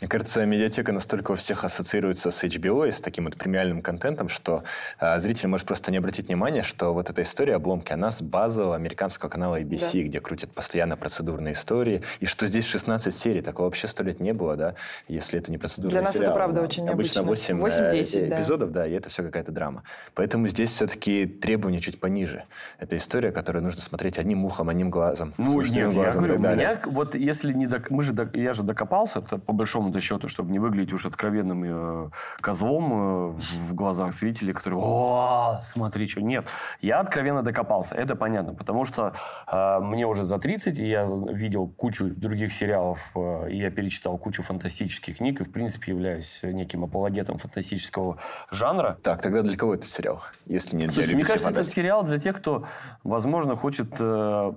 Мне 0.00 0.06
кажется, 0.08 0.46
медиатека 0.46 0.92
настолько 0.92 1.32
у 1.32 1.34
всех 1.34 1.64
ассоциируется 1.64 2.30
с 2.30 2.44
HBO 2.44 2.86
и 2.86 2.92
с 2.92 3.00
таким 3.00 3.24
вот 3.24 3.34
премиальным 3.36 3.82
контентом, 3.82 4.28
что 4.28 4.62
э, 5.00 5.18
зритель 5.18 5.48
может 5.48 5.66
просто 5.66 5.90
не 5.90 5.96
обратить 5.98 6.28
внимания, 6.28 6.62
что 6.62 6.94
вот 6.94 7.10
эта 7.10 7.22
история 7.22 7.56
обломки, 7.56 7.92
она 7.92 8.12
с 8.12 8.22
базового 8.22 8.76
американского 8.76 9.28
канала 9.28 9.60
ABC, 9.60 10.02
где 10.04 10.20
крутят 10.20 10.52
постоянно 10.52 10.96
процедурные 10.96 11.54
истории, 11.54 12.02
и 12.20 12.26
что 12.26 12.46
здесь 12.46 12.64
16 12.64 13.12
серий, 13.12 13.42
такого 13.42 13.66
вообще 13.66 13.88
сто 13.88 14.04
лет 14.04 14.20
не 14.20 14.32
было, 14.32 14.54
да, 14.54 14.74
если 15.08 15.40
это 15.40 15.50
не 15.50 15.58
процедурный 15.58 15.90
Для 15.90 16.02
нас 16.02 16.10
это 16.10 16.18
сериал. 16.26 16.34
правда 16.36 16.60
Да. 16.60 16.62
очень 16.66 16.88
Обычно 16.88 17.20
необычно. 17.22 17.56
8, 17.56 17.90
8-10, 17.90 18.26
да. 18.28 18.36
эпизодов, 18.36 18.70
да, 18.70 18.86
и 18.86 18.92
это 18.92 19.10
все 19.10 19.24
какая-то 19.24 19.50
драма. 19.50 19.82
Поэтому 20.14 20.46
здесь 20.46 20.70
все-таки 20.70 21.26
требования 21.26 21.80
чуть 21.80 21.98
пониже. 21.98 22.44
Это 22.78 22.96
история, 22.96 23.32
которую 23.32 23.64
нужно 23.64 23.82
смотреть 23.82 24.16
одним 24.18 24.44
ухом, 24.44 24.68
одним 24.68 24.90
глазом, 24.90 25.34
Ну, 25.38 25.60
нет, 25.60 25.74
я 25.74 25.90
глазом 25.90 26.24
и 26.24 26.28
говорю, 26.28 26.40
далее. 26.40 26.68
меня, 26.68 26.80
вот 26.86 27.16
если 27.16 27.52
не 27.52 27.66
док- 27.66 27.90
мы 27.90 28.02
же, 28.04 28.12
док- 28.12 28.36
я 28.36 28.52
же 28.52 28.62
докопался, 28.62 29.18
это 29.18 29.38
по 29.38 29.52
большому 29.52 29.87
счету, 30.00 30.28
чтобы 30.28 30.50
не 30.52 30.58
выглядеть 30.58 30.92
уж 30.92 31.06
откровенным 31.06 31.64
э, 31.64 32.10
козлом 32.40 32.92
э, 32.92 33.40
в 33.68 33.74
глазах 33.74 34.12
зрителей, 34.12 34.52
которые, 34.52 34.80
о, 34.82 35.60
смотри, 35.66 36.06
что. 36.06 36.20
Нет, 36.20 36.48
я 36.80 37.00
откровенно 37.00 37.42
докопался, 37.42 37.94
это 37.94 38.16
понятно, 38.16 38.54
потому 38.54 38.84
что 38.84 39.14
э, 39.46 39.78
мне 39.80 40.06
уже 40.06 40.24
за 40.24 40.38
30, 40.38 40.78
и 40.78 40.88
я 40.88 41.06
видел 41.30 41.68
кучу 41.68 42.06
других 42.14 42.52
сериалов, 42.52 42.98
э, 43.14 43.50
и 43.50 43.58
я 43.58 43.70
перечитал 43.70 44.18
кучу 44.18 44.42
фантастических 44.42 45.18
книг, 45.18 45.40
и, 45.40 45.44
в 45.44 45.52
принципе, 45.52 45.92
являюсь 45.92 46.40
неким 46.42 46.84
апологетом 46.84 47.38
фантастического 47.38 48.18
жанра. 48.50 48.98
Так, 49.02 49.22
тогда 49.22 49.42
для 49.42 49.56
кого 49.56 49.74
этот 49.74 49.88
сериал, 49.88 50.22
если 50.46 50.76
не 50.76 50.82
для 50.82 50.92
Слушайте, 50.92 51.16
мне 51.16 51.24
кажется, 51.24 51.48
этот 51.48 51.56
фантастики? 51.56 51.80
сериал 51.80 52.04
для 52.04 52.18
тех, 52.18 52.36
кто, 52.36 52.64
возможно, 53.04 53.56
хочет, 53.56 53.94
э, 53.98 54.52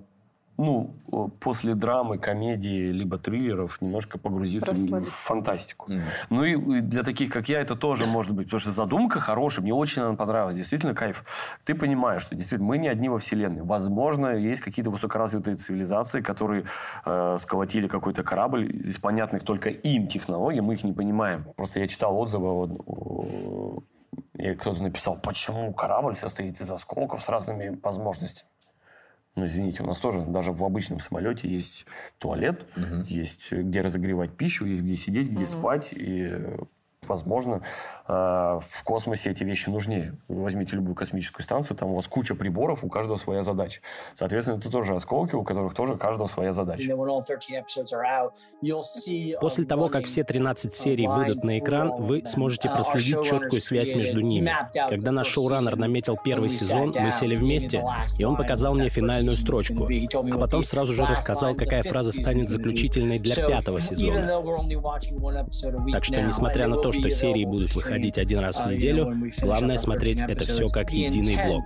ну, 0.61 1.29
после 1.39 1.75
драмы, 1.75 2.17
комедии, 2.17 2.91
либо 2.91 3.17
триллеров 3.17 3.81
немножко 3.81 4.17
погрузиться 4.17 4.73
в 4.73 5.03
фантастику. 5.03 5.91
Мгм. 5.91 6.01
Ну 6.29 6.43
и 6.43 6.81
для 6.81 7.03
таких, 7.03 7.31
как 7.31 7.49
я, 7.49 7.59
это 7.61 7.75
тоже 7.75 8.05
может 8.05 8.33
быть. 8.33 8.47
Потому 8.47 8.59
что 8.59 8.71
задумка 8.71 9.19
хорошая, 9.19 9.63
мне 9.63 9.73
очень 9.73 10.01
она 10.01 10.15
понравилась. 10.15 10.55
Действительно 10.55 10.93
кайф. 10.93 11.23
Ты 11.63 11.75
понимаешь, 11.75 12.21
что 12.21 12.35
действительно 12.35 12.67
мы 12.67 12.77
не 12.77 12.87
одни 12.87 13.09
во 13.09 13.17
Вселенной. 13.17 13.63
Возможно, 13.63 14.27
есть 14.35 14.61
какие-то 14.61 14.91
высокоразвитые 14.91 15.57
цивилизации, 15.57 16.21
которые 16.21 16.65
э, 17.05 17.37
сколотили 17.39 17.87
какой-то 17.87 18.23
корабль 18.23 18.69
из 18.87 18.97
понятных 18.97 19.43
только 19.43 19.69
им 19.69 20.07
технологий, 20.07 20.61
мы 20.61 20.73
их 20.73 20.83
не 20.83 20.93
понимаем. 20.93 21.45
Просто 21.55 21.79
я 21.79 21.87
читал 21.87 22.17
отзывы 22.17 22.53
вот, 22.53 22.71
о- 22.85 23.79
и 24.35 24.53
кто-то 24.55 24.81
написал, 24.81 25.17
почему 25.17 25.73
корабль 25.73 26.15
состоит 26.15 26.59
из 26.59 26.71
осколков 26.71 27.21
с 27.21 27.29
разными 27.29 27.79
возможностями. 27.81 28.49
Ну, 29.35 29.45
извините, 29.45 29.83
у 29.83 29.85
нас 29.85 29.99
тоже 29.99 30.21
даже 30.21 30.51
в 30.51 30.63
обычном 30.63 30.99
самолете 30.99 31.49
есть 31.49 31.85
туалет, 32.17 32.65
есть 33.07 33.47
э, 33.51 33.61
где 33.61 33.81
разогревать 33.81 34.31
пищу, 34.35 34.65
есть 34.65 34.83
где 34.83 34.95
сидеть, 34.95 35.29
где 35.29 35.45
спать. 35.45 35.89
И, 35.91 36.27
э, 36.29 36.57
возможно, 37.07 37.61
в 38.11 38.83
космосе 38.83 39.31
эти 39.31 39.43
вещи 39.43 39.69
нужнее. 39.69 40.13
Вы 40.27 40.43
возьмите 40.43 40.75
любую 40.75 40.95
космическую 40.95 41.43
станцию, 41.43 41.77
там 41.77 41.91
у 41.91 41.95
вас 41.95 42.07
куча 42.07 42.35
приборов, 42.35 42.83
у 42.83 42.89
каждого 42.89 43.15
своя 43.15 43.43
задача. 43.43 43.81
Соответственно, 44.13 44.57
это 44.57 44.69
тоже 44.69 44.95
осколки, 44.95 45.35
у 45.35 45.43
которых 45.43 45.73
тоже 45.73 45.93
у 45.93 45.97
каждого 45.97 46.27
своя 46.27 46.51
задача. 46.51 46.93
После 49.39 49.65
того, 49.65 49.89
как 49.89 50.05
все 50.05 50.23
13 50.23 50.75
серий 50.75 51.07
выйдут 51.07 51.43
на 51.43 51.57
экран, 51.59 51.93
вы 51.97 52.23
сможете 52.25 52.69
проследить 52.69 53.23
четкую 53.23 53.61
связь 53.61 53.95
между 53.95 54.19
ними. 54.19 54.51
Когда 54.89 55.11
наш 55.11 55.27
шоураннер 55.27 55.77
наметил 55.77 56.17
первый 56.21 56.49
сезон, 56.49 56.93
мы 56.99 57.11
сели 57.11 57.37
вместе, 57.37 57.83
и 58.17 58.23
он 58.25 58.35
показал 58.35 58.73
мне 58.73 58.89
финальную 58.89 59.37
строчку, 59.37 59.87
а 59.87 60.37
потом 60.37 60.63
сразу 60.63 60.93
же 60.93 61.05
рассказал, 61.05 61.55
какая 61.55 61.83
фраза 61.83 62.11
станет 62.11 62.49
заключительной 62.49 63.19
для 63.19 63.35
пятого 63.35 63.79
сезона. 63.79 64.27
Так 65.93 66.03
что, 66.03 66.21
несмотря 66.21 66.67
на 66.67 66.77
то, 66.77 66.91
что 66.91 67.09
серии 67.09 67.45
будут 67.45 67.73
выходить 67.73 68.00
один 68.17 68.39
раз 68.39 68.59
в 68.59 68.67
неделю, 68.67 69.15
главное 69.41 69.77
смотреть 69.77 70.21
это 70.21 70.43
все 70.43 70.67
как 70.67 70.91
единый 70.91 71.37
блок. 71.45 71.65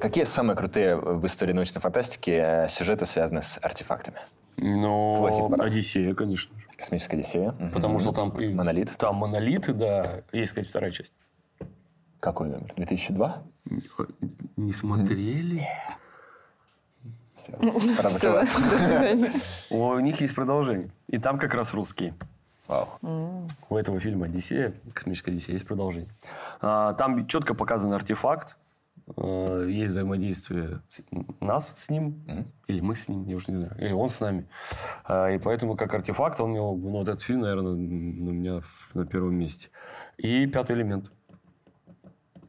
Какие 0.00 0.24
самые 0.24 0.56
крутые 0.56 0.96
в 0.96 1.24
истории 1.26 1.52
научной 1.52 1.80
фантастики 1.80 2.30
э, 2.30 2.68
сюжеты 2.68 3.06
связаны 3.06 3.42
с 3.42 3.58
артефактами? 3.60 4.18
Но 4.56 5.28
хит-парад. 5.30 5.66
Одиссея, 5.66 6.14
конечно 6.14 6.56
же. 6.56 6.66
Космическая 6.76 7.16
Одиссея. 7.16 7.54
Потому 7.72 7.98
что 7.98 8.12
там... 8.12 8.32
Монолит. 8.54 8.92
Там 8.98 9.16
монолиты, 9.16 9.72
да. 9.72 10.22
Есть, 10.32 10.52
сказать, 10.52 10.70
вторая 10.70 10.90
часть. 10.90 11.12
Какой 12.20 12.48
номер? 12.48 12.72
2002? 12.76 13.42
Не 14.56 14.72
смотрели? 14.72 15.66
Все, 17.46 17.96
пора 17.96 18.08
Все, 18.08 18.18
закрывать. 18.18 18.70
до 18.70 18.78
свидания. 18.78 19.32
У 19.70 19.98
них 20.00 20.20
есть 20.20 20.34
продолжение. 20.34 20.90
И 21.08 21.18
там 21.18 21.38
как 21.38 21.54
раз 21.54 21.72
русские. 21.74 22.14
Вау. 22.68 22.88
У 23.70 23.76
этого 23.76 24.00
фильма 24.00 24.26
«Одиссея», 24.26 24.74
«Космическая 24.92 25.30
Одиссея», 25.30 25.52
есть 25.54 25.66
продолжение. 25.66 26.08
А, 26.60 26.94
Там 26.94 27.26
четко 27.28 27.54
показан 27.54 27.92
артефакт, 27.92 28.56
э, 29.16 29.66
есть 29.70 29.92
взаимодействие 29.92 30.80
нас 31.40 31.72
с 31.76 31.88
ним, 31.90 32.24
Мгм. 32.26 32.46
или 32.66 32.80
мы 32.80 32.96
с 32.96 33.06
ним, 33.08 33.24
я 33.28 33.36
уж 33.36 33.46
не 33.46 33.54
знаю, 33.54 33.72
или 33.78 33.92
он 33.92 34.08
с 34.10 34.18
нами. 34.18 34.48
А, 35.04 35.30
И 35.30 35.38
поэтому 35.38 35.76
как 35.76 35.94
артефакт 35.94 36.40
он, 36.40 36.54
ну, 36.54 36.74
вот 36.74 37.06
этот 37.08 37.22
фильм, 37.22 37.42
наверное, 37.42 37.72
у 37.72 37.76
меня 37.76 38.62
на 38.94 39.06
первом 39.06 39.36
месте. 39.36 39.68
И 40.16 40.46
«Пятый 40.48 40.74
элемент». 40.74 41.12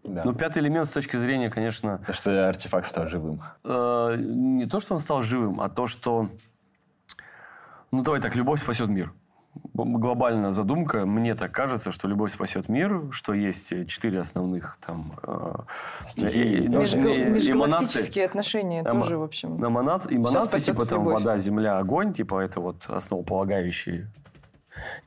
Да. 0.07 0.23
Но 0.23 0.33
пятый 0.33 0.59
элемент 0.59 0.87
с 0.87 0.91
точки 0.91 1.15
зрения, 1.17 1.49
конечно... 1.49 1.99
То, 2.05 2.13
что 2.13 2.49
артефакт 2.49 2.87
стал 2.87 3.07
живым. 3.07 3.41
Э, 3.63 4.15
не 4.17 4.65
то, 4.65 4.79
что 4.79 4.93
он 4.95 4.99
стал 4.99 5.21
живым, 5.21 5.61
а 5.61 5.69
то, 5.69 5.85
что... 5.87 6.29
Ну, 7.91 8.03
давай 8.03 8.21
так, 8.21 8.35
любовь 8.35 8.61
спасет 8.61 8.89
мир 8.89 9.13
глобальная 9.73 10.51
задумка, 10.51 11.05
мне 11.05 11.35
так 11.35 11.51
кажется, 11.51 11.91
что 11.91 12.07
любовь 12.07 12.31
спасет 12.31 12.69
мир, 12.69 13.03
что 13.11 13.33
есть 13.33 13.87
четыре 13.87 14.19
основных 14.19 14.77
там 14.85 15.13
э, 15.23 15.53
Стихии. 16.05 16.67
Между, 16.67 16.99
межгалактические 16.99 18.25
отношения 18.25 18.83
эм, 18.83 19.01
тоже, 19.01 19.17
в 19.17 19.23
общем. 19.23 19.65
Эманации, 19.65 20.15
эманации 20.15 20.59
типа 20.59 20.85
там 20.85 20.99
любовь. 20.99 21.15
вода, 21.15 21.37
земля, 21.37 21.77
огонь, 21.77 22.13
типа 22.13 22.39
это 22.39 22.59
вот 22.59 22.85
основополагающие. 22.87 24.07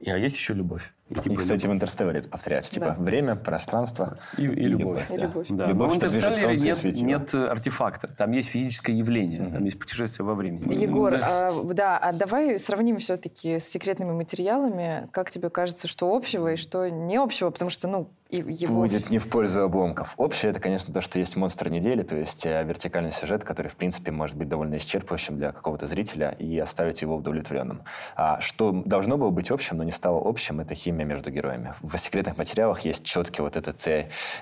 И, 0.00 0.10
а 0.10 0.16
есть 0.16 0.36
еще 0.36 0.54
любовь. 0.54 0.92
И, 1.10 1.14
типа, 1.16 1.32
и 1.32 1.36
кстати, 1.36 1.66
в 1.66 1.72
«Интерстелларе» 1.72 2.20
это 2.20 2.28
повторяется. 2.28 2.72
Типа 2.72 2.94
да. 2.96 3.04
время, 3.04 3.34
пространство 3.34 4.18
и, 4.38 4.42
и, 4.42 4.46
и 4.46 4.64
любовь. 4.66 5.10
И 5.10 5.16
любовь. 5.16 5.46
Да. 5.50 5.56
Да. 5.56 5.66
любовь 5.66 5.90
в 5.90 5.96
«Интерстелларе» 5.96 6.56
нет, 6.56 6.84
нет 7.02 7.34
артефакта. 7.34 8.08
Там 8.08 8.30
есть 8.30 8.48
физическое 8.50 8.92
явление. 8.92 9.42
Угу. 9.42 9.52
Там 9.52 9.64
есть 9.64 9.78
путешествие 9.78 10.24
во 10.24 10.34
времени. 10.34 10.72
Егор, 10.72 11.10
да. 11.10 11.48
А, 11.48 11.64
да, 11.74 11.98
а 11.98 12.12
давай 12.12 12.58
сравним 12.58 12.98
все-таки 12.98 13.58
с 13.58 13.64
секретными 13.64 14.12
материалами. 14.12 15.08
Как 15.10 15.30
тебе 15.30 15.50
кажется, 15.50 15.88
что 15.88 16.14
общего 16.14 16.52
и 16.52 16.56
что 16.56 16.88
не 16.88 17.16
общего? 17.16 17.50
Потому 17.50 17.70
что, 17.70 17.88
ну, 17.88 18.10
и 18.28 18.36
его... 18.36 18.82
Будет 18.82 19.10
не 19.10 19.18
в 19.18 19.28
пользу 19.28 19.62
обломков. 19.62 20.14
Общее— 20.16 20.50
это, 20.52 20.60
конечно, 20.60 20.94
то, 20.94 21.00
что 21.00 21.18
есть 21.18 21.34
монстр 21.36 21.68
недели, 21.68 22.04
то 22.04 22.16
есть 22.16 22.46
э, 22.46 22.62
вертикальный 22.64 23.10
сюжет, 23.10 23.42
который, 23.42 23.66
в 23.66 23.74
принципе, 23.74 24.12
может 24.12 24.36
быть 24.36 24.48
довольно 24.48 24.76
исчерпывающим 24.76 25.36
для 25.36 25.50
какого-то 25.50 25.88
зрителя 25.88 26.30
и 26.38 26.56
оставить 26.58 27.02
его 27.02 27.16
удовлетворенным. 27.16 27.82
А 28.14 28.40
что 28.40 28.70
должно 28.70 29.18
было 29.18 29.30
быть 29.30 29.50
общим, 29.50 29.78
но 29.78 29.84
не 29.84 29.90
стало 29.90 30.22
общим— 30.24 30.60
это 30.60 30.76
химия 30.76 30.99
между 31.04 31.30
героями. 31.30 31.74
В 31.82 31.96
секретных 31.98 32.36
материалах 32.36 32.80
есть 32.80 33.04
четкий 33.04 33.42
вот 33.42 33.56
это 33.56 33.74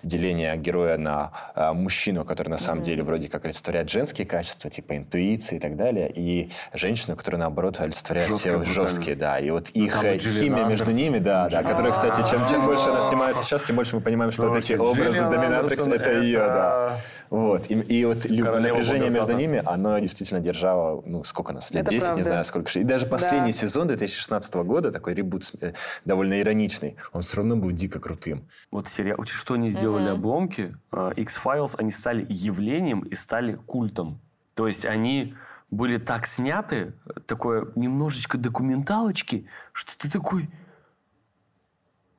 деление 0.03 0.57
героя 0.57 0.99
на 0.99 1.33
а, 1.55 1.73
мужчину, 1.73 2.25
который 2.25 2.49
на 2.49 2.59
самом 2.59 2.83
mm-hmm. 2.83 2.85
деле 2.85 3.03
вроде 3.03 3.29
как 3.29 3.45
олицетворяет 3.45 3.91
женские 3.91 4.27
качества, 4.27 4.71
типа 4.71 4.97
интуиции 4.97 5.57
и 5.57 5.59
так 5.59 5.77
далее, 5.77 6.11
и 6.15 6.50
женщину, 6.73 7.17
которая, 7.17 7.41
наоборот, 7.41 7.81
олицетворяет 7.81 8.29
Жестко, 8.29 8.62
все 8.62 8.73
жесткие, 8.73 9.17
да. 9.17 9.38
И 9.38 9.50
вот 9.50 9.69
их 9.71 10.03
ну, 10.03 10.19
химия 10.19 10.65
между 10.65 10.91
ними, 10.91 11.19
да, 11.19 11.49
да, 11.49 11.62
которая, 11.62 11.93
кстати, 11.93 12.29
чем, 12.29 12.47
чем 12.49 12.67
больше 12.67 12.91
она 12.91 13.00
снимается 13.00 13.43
сейчас, 13.45 13.65
тем 13.65 13.77
больше 13.77 13.97
мы 13.97 14.03
понимаем, 14.03 14.33
что 14.33 14.49
вот 14.49 14.57
эти 14.57 14.75
образы 14.75 15.21
доминатрикс— 15.21 15.87
это 15.88 16.12
ее, 16.21 16.38
да. 16.38 16.97
Вот. 17.31 17.71
И, 17.71 17.75
и 17.75 18.05
вот 18.05 18.25
напряжение 18.25 19.11
между 19.11 19.35
ними, 19.35 19.62
оно 19.65 19.99
действительно 19.99 20.41
держало, 20.41 21.03
ну, 21.05 21.25
сколько 21.25 21.53
нас, 21.53 21.71
лет 21.71 21.87
10, 21.87 22.17
не 22.17 22.23
знаю, 22.23 22.45
сколько. 22.45 22.79
И 22.79 22.85
даже 22.85 23.07
последний 23.07 23.53
сезон 23.53 23.88
2016 23.88 24.55
года, 24.55 24.91
такой 24.91 25.15
ребут 25.15 25.43
э, 25.61 25.73
довольно 26.05 26.41
ироничный, 26.49 26.97
он 27.12 27.23
все 27.23 27.38
равно 27.38 27.57
был 27.57 27.71
дико 27.71 28.00
крутым. 28.00 28.49
Вот 28.71 28.88
сериал, 28.88 29.25
что 29.25 29.55
они 29.55 29.71
сделали 29.71 30.09
обломки, 30.09 30.76
э, 30.93 31.12
X-Files, 31.17 31.75
они 31.78 31.90
стали 31.90 32.26
явлением 32.28 33.00
и 33.00 33.14
стали 33.14 33.55
культом. 33.55 34.21
То 34.55 34.67
есть 34.67 34.87
они 34.87 35.35
были 35.71 35.99
так 35.99 36.26
сняты, 36.26 36.95
такое 37.26 37.69
немножечко 37.76 38.38
документалочки, 38.38 39.47
что 39.73 39.97
ты 39.99 40.11
такой, 40.11 40.49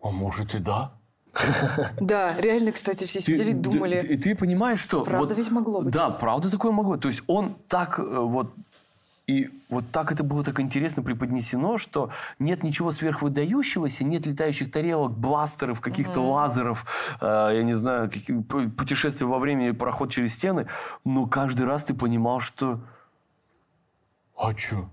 а 0.01 0.11
может 0.11 0.55
и 0.55 0.59
да? 0.59 0.93
Да, 1.99 2.39
реально, 2.39 2.71
кстати, 2.71 3.05
все 3.05 3.19
сидели 3.19 3.51
и 3.51 3.53
думали. 3.53 3.99
И 3.99 4.17
ты 4.17 4.35
понимаешь, 4.35 4.79
что... 4.79 5.03
Правда 5.03 5.33
ведь 5.33 5.51
могло 5.51 5.81
быть. 5.81 5.93
Да, 5.93 6.09
правда 6.09 6.49
такое 6.49 6.71
могло. 6.71 6.97
То 6.97 7.07
есть 7.07 7.23
он 7.27 7.57
так 7.67 7.99
э, 7.99 8.03
вот 8.03 8.53
и 9.29 9.49
вот 9.69 9.91
так 9.91 10.11
это 10.11 10.23
было 10.23 10.43
так 10.43 10.59
интересно 10.59 11.03
преподнесено, 11.03 11.77
что 11.77 12.09
нет 12.39 12.63
ничего 12.63 12.91
сверхвыдающегося, 12.91 14.03
нет 14.03 14.25
летающих 14.25 14.71
тарелок, 14.71 15.11
бластеров, 15.11 15.81
каких-то 15.81 16.19
mm-hmm. 16.19 16.31
лазеров, 16.31 16.85
э, 17.21 17.25
я 17.53 17.61
не 17.61 17.73
знаю, 17.73 18.09
путешествия 18.75 19.27
во 19.27 19.37
времени, 19.37 19.69
проход 19.69 20.09
через 20.11 20.33
стены. 20.33 20.65
Но 21.05 21.27
каждый 21.27 21.67
раз 21.67 21.83
ты 21.83 21.93
понимал, 21.93 22.39
что... 22.39 22.79
А 24.35 24.57
что? 24.57 24.89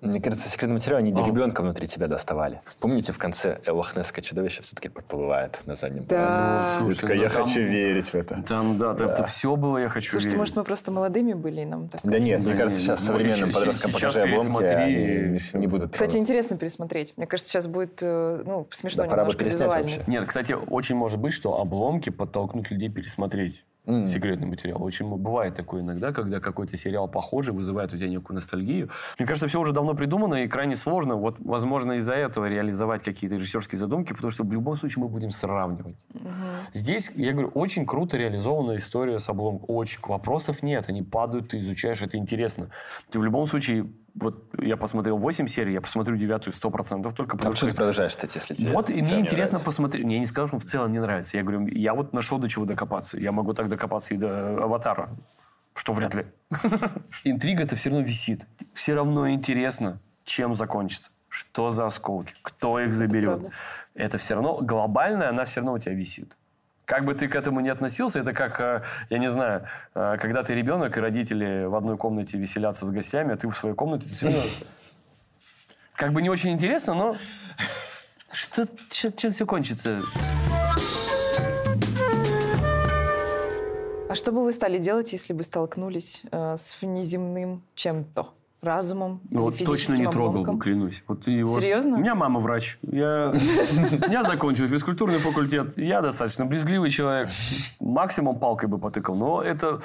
Мне 0.00 0.20
кажется, 0.20 0.48
секретный 0.48 0.74
материал 0.74 0.98
они 0.98 1.12
а. 1.12 1.26
ребенка 1.26 1.62
внутри 1.62 1.88
тебя 1.88 2.06
доставали. 2.06 2.60
Помните, 2.78 3.12
в 3.12 3.18
конце 3.18 3.60
Лохнесское 3.66 4.22
чудовище 4.22 4.62
все-таки 4.62 4.88
проплывает 4.88 5.58
на 5.66 5.74
заднем 5.74 6.04
плане? 6.04 6.24
Да. 6.24 6.74
Ну, 6.74 6.78
слушайте, 6.78 7.00
такая, 7.02 7.18
я 7.18 7.28
там, 7.28 7.44
хочу 7.44 7.60
верить 7.60 8.08
в 8.08 8.14
это. 8.14 8.42
Там, 8.46 8.78
да, 8.78 8.92
да. 8.94 9.12
это 9.12 9.24
все 9.24 9.56
было, 9.56 9.78
я 9.78 9.88
хочу 9.88 10.10
Слушайте, 10.12 10.30
верить. 10.30 10.38
может, 10.38 10.56
мы 10.56 10.64
просто 10.64 10.92
молодыми 10.92 11.32
были, 11.32 11.62
и 11.62 11.64
нам 11.64 11.88
так... 11.88 12.00
Да 12.04 12.18
нет, 12.18 12.44
мне 12.44 12.56
кажется, 12.56 12.80
сейчас 12.80 13.04
современным 13.04 13.52
подросткам 13.52 13.92
покажи 13.92 14.20
обломки, 14.20 14.64
они 14.64 15.40
не 15.54 15.66
будут... 15.66 15.92
Кстати, 15.92 16.16
интересно 16.16 16.56
пересмотреть. 16.56 17.14
Мне 17.16 17.26
кажется, 17.26 17.50
сейчас 17.50 17.66
будет 17.66 17.98
э, 18.02 18.42
ну, 18.44 18.66
смешно 18.70 19.04
да, 19.04 19.16
немножко 19.16 19.44
визуально. 19.44 19.90
Нет, 20.06 20.26
кстати, 20.26 20.52
очень 20.52 20.94
может 20.94 21.18
быть, 21.18 21.32
что 21.32 21.60
обломки 21.60 22.10
подтолкнут 22.10 22.70
людей 22.70 22.88
пересмотреть 22.88 23.64
mm. 23.88 24.06
секретный 24.06 24.46
материал. 24.46 24.82
Очень 24.82 25.08
бывает 25.08 25.54
такое 25.54 25.80
иногда, 25.80 26.12
когда 26.12 26.40
какой-то 26.40 26.76
сериал 26.76 27.08
похожий 27.08 27.54
вызывает 27.54 27.92
у 27.92 27.96
тебя 27.96 28.08
некую 28.08 28.34
ностальгию. 28.34 28.90
Мне 29.18 29.26
кажется, 29.26 29.48
все 29.48 29.60
уже 29.60 29.72
давно 29.72 29.94
придумано 29.94 30.44
и 30.44 30.48
крайне 30.48 30.76
сложно. 30.76 31.16
Вот, 31.16 31.36
возможно, 31.38 31.92
из-за 31.92 32.14
этого 32.14 32.48
реализовать 32.48 33.02
какие-то 33.02 33.36
режиссерские 33.36 33.78
задумки, 33.78 34.12
потому 34.12 34.30
что 34.30 34.44
в 34.44 34.52
любом 34.52 34.76
случае 34.76 35.02
мы 35.02 35.08
будем 35.08 35.30
сравнивать. 35.30 35.96
Mm-hmm. 36.12 36.30
Здесь, 36.74 37.10
я 37.14 37.32
говорю, 37.32 37.48
очень 37.48 37.86
круто 37.86 38.16
реализована 38.16 38.76
история 38.76 39.18
с 39.18 39.28
обломком. 39.28 39.64
Очень. 39.68 39.98
Вопросов 40.06 40.62
нет. 40.62 40.84
Они 40.88 41.02
падают, 41.02 41.48
ты 41.48 41.60
изучаешь, 41.60 42.02
это 42.02 42.18
интересно. 42.18 42.68
Ты 43.10 43.18
в 43.18 43.24
любом 43.24 43.46
случае 43.46 43.86
вот 44.20 44.44
я 44.60 44.76
посмотрел 44.76 45.18
8 45.18 45.46
серий, 45.46 45.72
я 45.72 45.80
посмотрю 45.80 46.16
девятую 46.16 46.52
100% 46.52 47.14
только 47.14 47.36
потому, 47.36 47.52
а 47.52 47.56
что... 47.56 47.68
ты 47.68 47.74
продолжаешь, 47.74 48.12
кстати, 48.12 48.38
если 48.38 48.66
Вот, 48.72 48.90
и 48.90 49.00
мне 49.00 49.20
интересно 49.20 49.58
посмотреть. 49.58 50.04
Я 50.04 50.18
не 50.18 50.26
скажу, 50.26 50.48
что 50.48 50.58
в 50.58 50.64
целом 50.64 50.92
не 50.92 51.00
нравится. 51.00 51.36
Я 51.36 51.42
говорю, 51.42 51.66
я 51.68 51.94
вот 51.94 52.12
нашел 52.12 52.38
до 52.38 52.48
чего 52.48 52.64
докопаться. 52.64 53.18
Я 53.18 53.32
могу 53.32 53.54
так 53.54 53.68
докопаться 53.68 54.14
и 54.14 54.16
до 54.16 54.62
«Аватара», 54.62 55.10
что 55.74 55.92
вряд 55.92 56.14
ли. 56.14 56.26
Интрига-то 57.24 57.76
все 57.76 57.90
равно 57.90 58.04
висит. 58.04 58.46
Все 58.72 58.94
равно 58.94 59.30
интересно, 59.30 60.00
чем 60.24 60.54
закончится. 60.54 61.10
Что 61.28 61.72
за 61.72 61.86
осколки? 61.86 62.34
Кто 62.42 62.80
их 62.80 62.92
заберет? 62.92 63.40
Это, 63.40 63.52
это 63.94 64.18
все 64.18 64.34
равно 64.34 64.58
глобальная, 64.60 65.28
она 65.28 65.44
все 65.44 65.60
равно 65.60 65.74
у 65.74 65.78
тебя 65.78 65.94
висит. 65.94 66.36
Как 66.88 67.04
бы 67.04 67.12
ты 67.12 67.28
к 67.28 67.34
этому 67.34 67.60
не 67.60 67.68
относился, 67.68 68.20
это 68.20 68.32
как, 68.32 68.58
э, 68.62 68.82
я 69.10 69.18
не 69.18 69.30
знаю, 69.30 69.66
э, 69.94 70.16
когда 70.18 70.42
ты 70.42 70.54
ребенок, 70.54 70.96
и 70.96 71.00
родители 71.00 71.64
в 71.66 71.74
одной 71.74 71.98
комнате 71.98 72.38
веселятся 72.38 72.86
с 72.86 72.90
гостями, 72.90 73.34
а 73.34 73.36
ты 73.36 73.46
в 73.46 73.54
своей 73.54 73.74
комнате, 73.74 74.08
ты. 74.18 74.32
Как 75.94 76.14
бы 76.14 76.22
не 76.22 76.30
очень 76.30 76.50
интересно, 76.50 76.94
но 76.94 77.18
что, 78.32 78.66
что, 78.90 79.10
что 79.10 79.30
все 79.30 79.44
кончится? 79.44 80.00
А 84.08 84.14
что 84.14 84.32
бы 84.32 84.42
вы 84.42 84.50
стали 84.52 84.78
делать, 84.78 85.12
если 85.12 85.34
бы 85.34 85.42
столкнулись 85.42 86.22
э, 86.32 86.56
с 86.56 86.80
внеземным 86.80 87.64
чем-то? 87.74 88.32
Разумом 88.60 89.20
ну, 89.30 89.42
вот 89.42 89.56
точно 89.56 89.94
не 89.94 90.10
трогал 90.10 90.44
бы, 90.44 90.58
клянусь. 90.58 91.04
Вот, 91.06 91.28
и 91.28 91.42
вот, 91.42 91.60
Серьезно? 91.60 91.96
У 91.96 92.00
меня 92.00 92.14
мама 92.14 92.40
врач. 92.40 92.78
Я, 92.82 93.32
я 94.08 94.24
закончил 94.24 94.66
физкультурный 94.66 95.18
факультет. 95.18 95.78
Я 95.78 96.02
достаточно 96.02 96.44
брезгливый 96.44 96.90
человек. 96.90 97.28
Максимум 97.78 98.38
палкой 98.38 98.68
бы 98.68 98.78
потыкал. 98.78 99.14
Но 99.14 99.42
это, 99.42 99.80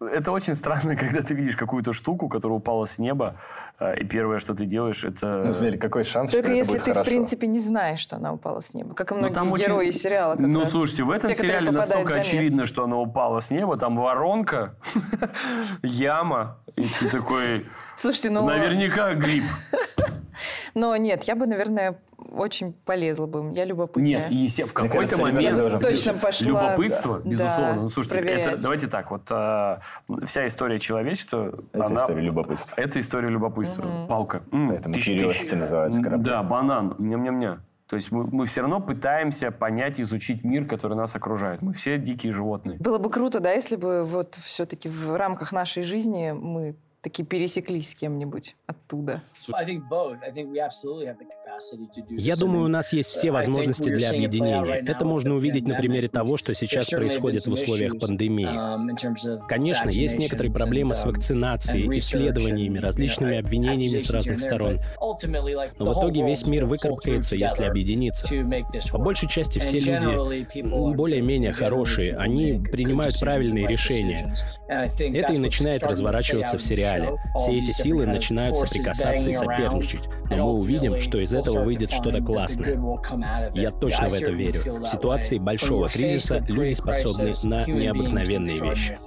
это 0.00 0.32
очень 0.32 0.54
странно, 0.54 0.96
когда 0.96 1.20
ты 1.20 1.34
видишь 1.34 1.56
какую-то 1.56 1.92
штуку, 1.92 2.28
которая 2.28 2.58
упала 2.58 2.86
с 2.86 2.98
неба, 2.98 3.36
э, 3.78 4.00
и 4.00 4.04
первое, 4.04 4.38
что 4.38 4.54
ты 4.54 4.64
делаешь, 4.64 5.04
это... 5.04 5.42
Ну, 5.46 5.52
смотри, 5.52 5.76
какой 5.76 6.04
шанс, 6.04 6.30
Только 6.30 6.48
что 6.48 6.56
если 6.56 6.76
это 6.76 6.84
будет 6.84 6.94
ты, 6.94 7.02
в 7.02 7.04
принципе, 7.04 7.46
не 7.46 7.60
знаешь, 7.60 7.98
что 7.98 8.16
она 8.16 8.32
упала 8.32 8.60
с 8.60 8.72
неба. 8.72 8.94
Как 8.94 9.12
и 9.12 9.14
многие 9.14 9.44
ну, 9.44 9.56
герои 9.56 9.88
очень... 9.88 9.98
сериала. 9.98 10.36
Ну, 10.38 10.60
раз. 10.60 10.70
слушайте, 10.70 11.04
в 11.04 11.10
этом 11.10 11.28
Те, 11.30 11.36
сериале 11.36 11.70
настолько 11.70 12.14
очевидно, 12.14 12.64
что 12.64 12.84
она 12.84 12.96
упала 12.96 13.40
с 13.40 13.50
неба. 13.50 13.76
Там 13.76 13.96
воронка, 13.96 14.74
яма, 15.82 16.56
и 16.76 16.86
ты 16.86 17.10
такой... 17.10 17.66
Слушайте, 17.96 18.30
ну... 18.30 18.44
Наверняка 18.46 19.14
гриб. 19.14 19.44
Но 20.74 20.96
нет, 20.96 21.24
я 21.24 21.36
бы, 21.36 21.46
наверное, 21.46 22.00
очень 22.32 22.72
полезла 22.72 23.26
бы. 23.26 23.52
Я 23.54 23.64
любопытная. 23.64 24.28
Нет, 24.28 24.30
и 24.30 24.62
в 24.64 24.72
какой-то 24.72 25.18
момент 25.18 25.40
я 25.40 25.78
точно 25.78 26.14
пошла. 26.14 26.46
Любопытство, 26.46 27.20
да. 27.20 27.30
безусловно. 27.30 27.74
Да, 27.74 27.80
ну, 27.82 27.88
слушайте, 27.88 28.18
это, 28.18 28.56
давайте 28.60 28.86
так. 28.88 29.10
Вот 29.10 29.22
а, 29.30 29.80
вся 30.24 30.46
история 30.46 30.78
человечества... 30.78 31.54
Это 31.72 31.84
она, 31.86 32.00
история 32.00 32.22
любопытства. 32.22 32.74
Это 32.76 32.98
история 33.00 33.28
любопытства. 33.28 33.82
Угу. 33.82 34.08
Палка. 34.08 34.42
Поэтому 34.50 34.94
curiosity 34.94 35.56
называется 35.56 36.02
корабли. 36.02 36.24
Да, 36.24 36.42
банан. 36.42 36.96
Ням-ням-ням. 36.98 37.60
То 37.86 37.96
есть 37.96 38.10
мы, 38.10 38.24
мы 38.24 38.46
все 38.46 38.62
равно 38.62 38.80
пытаемся 38.80 39.50
понять, 39.50 40.00
изучить 40.00 40.42
мир, 40.42 40.64
который 40.64 40.96
нас 40.96 41.14
окружает. 41.14 41.62
Мы 41.62 41.74
все 41.74 41.98
дикие 41.98 42.32
животные. 42.32 42.78
Было 42.80 42.98
бы 42.98 43.10
круто, 43.10 43.40
да, 43.40 43.52
если 43.52 43.76
бы 43.76 44.04
вот 44.04 44.36
все-таки 44.42 44.88
в 44.88 45.16
рамках 45.16 45.52
нашей 45.52 45.82
жизни 45.82 46.32
мы 46.32 46.76
такие 47.04 47.24
пересеклись 47.24 47.90
с 47.90 47.94
кем-нибудь 47.94 48.56
оттуда? 48.66 49.22
Я 52.08 52.36
думаю, 52.36 52.64
у 52.64 52.68
нас 52.68 52.92
есть 52.92 53.10
все 53.10 53.30
возможности 53.30 53.90
для 53.90 54.10
объединения. 54.10 54.82
Это 54.86 55.04
можно 55.04 55.34
увидеть 55.34 55.68
на 55.68 55.76
примере 55.76 56.08
того, 56.08 56.36
что 56.38 56.54
сейчас 56.54 56.88
происходит 56.88 57.46
в 57.46 57.52
условиях 57.52 58.00
пандемии. 58.00 58.46
Um, 58.46 59.46
Конечно, 59.46 59.90
есть 59.90 60.16
некоторые 60.16 60.52
проблемы 60.52 60.94
с 60.94 61.04
um, 61.04 61.08
вакцинацией, 61.08 61.98
исследованиями, 61.98 62.78
различными 62.78 63.38
обвинениями 63.38 63.98
с 63.98 64.08
разных 64.08 64.40
сторон. 64.40 64.80
Но 65.78 65.92
в 65.92 65.92
итоге 65.92 66.24
весь 66.24 66.46
мир 66.46 66.64
выкарабкается, 66.64 67.36
если 67.36 67.64
объединиться. 67.64 68.28
По 68.90 68.98
большей 68.98 69.28
части 69.28 69.58
все 69.58 69.78
люди 69.78 70.54
более-менее 70.94 71.52
хорошие, 71.52 72.16
они 72.16 72.60
принимают 72.60 73.20
правильные 73.20 73.66
решения. 73.66 74.34
Это 74.68 75.32
и 75.34 75.38
начинает 75.38 75.82
разворачиваться 75.82 76.56
в 76.56 76.62
сериале. 76.62 76.93
Все 77.38 77.58
эти 77.58 77.70
силы 77.70 78.06
начинают 78.06 78.56
соприкасаться 78.56 79.30
и 79.30 79.34
соперничать. 79.34 80.08
Но 80.30 80.36
мы 80.36 80.60
увидим, 80.60 81.00
что 81.00 81.18
из 81.18 81.34
этого 81.34 81.62
выйдет 81.62 81.92
что-то 81.92 82.22
классное. 82.22 82.78
Я 83.54 83.70
точно 83.70 84.08
в 84.08 84.14
это 84.14 84.30
верю. 84.30 84.80
В 84.80 84.86
ситуации 84.86 85.38
большого 85.38 85.88
кризиса 85.88 86.44
люди 86.48 86.74
способны 86.74 87.32
на 87.42 87.64
необыкновенные 87.64 88.58
вещи. 88.58 88.98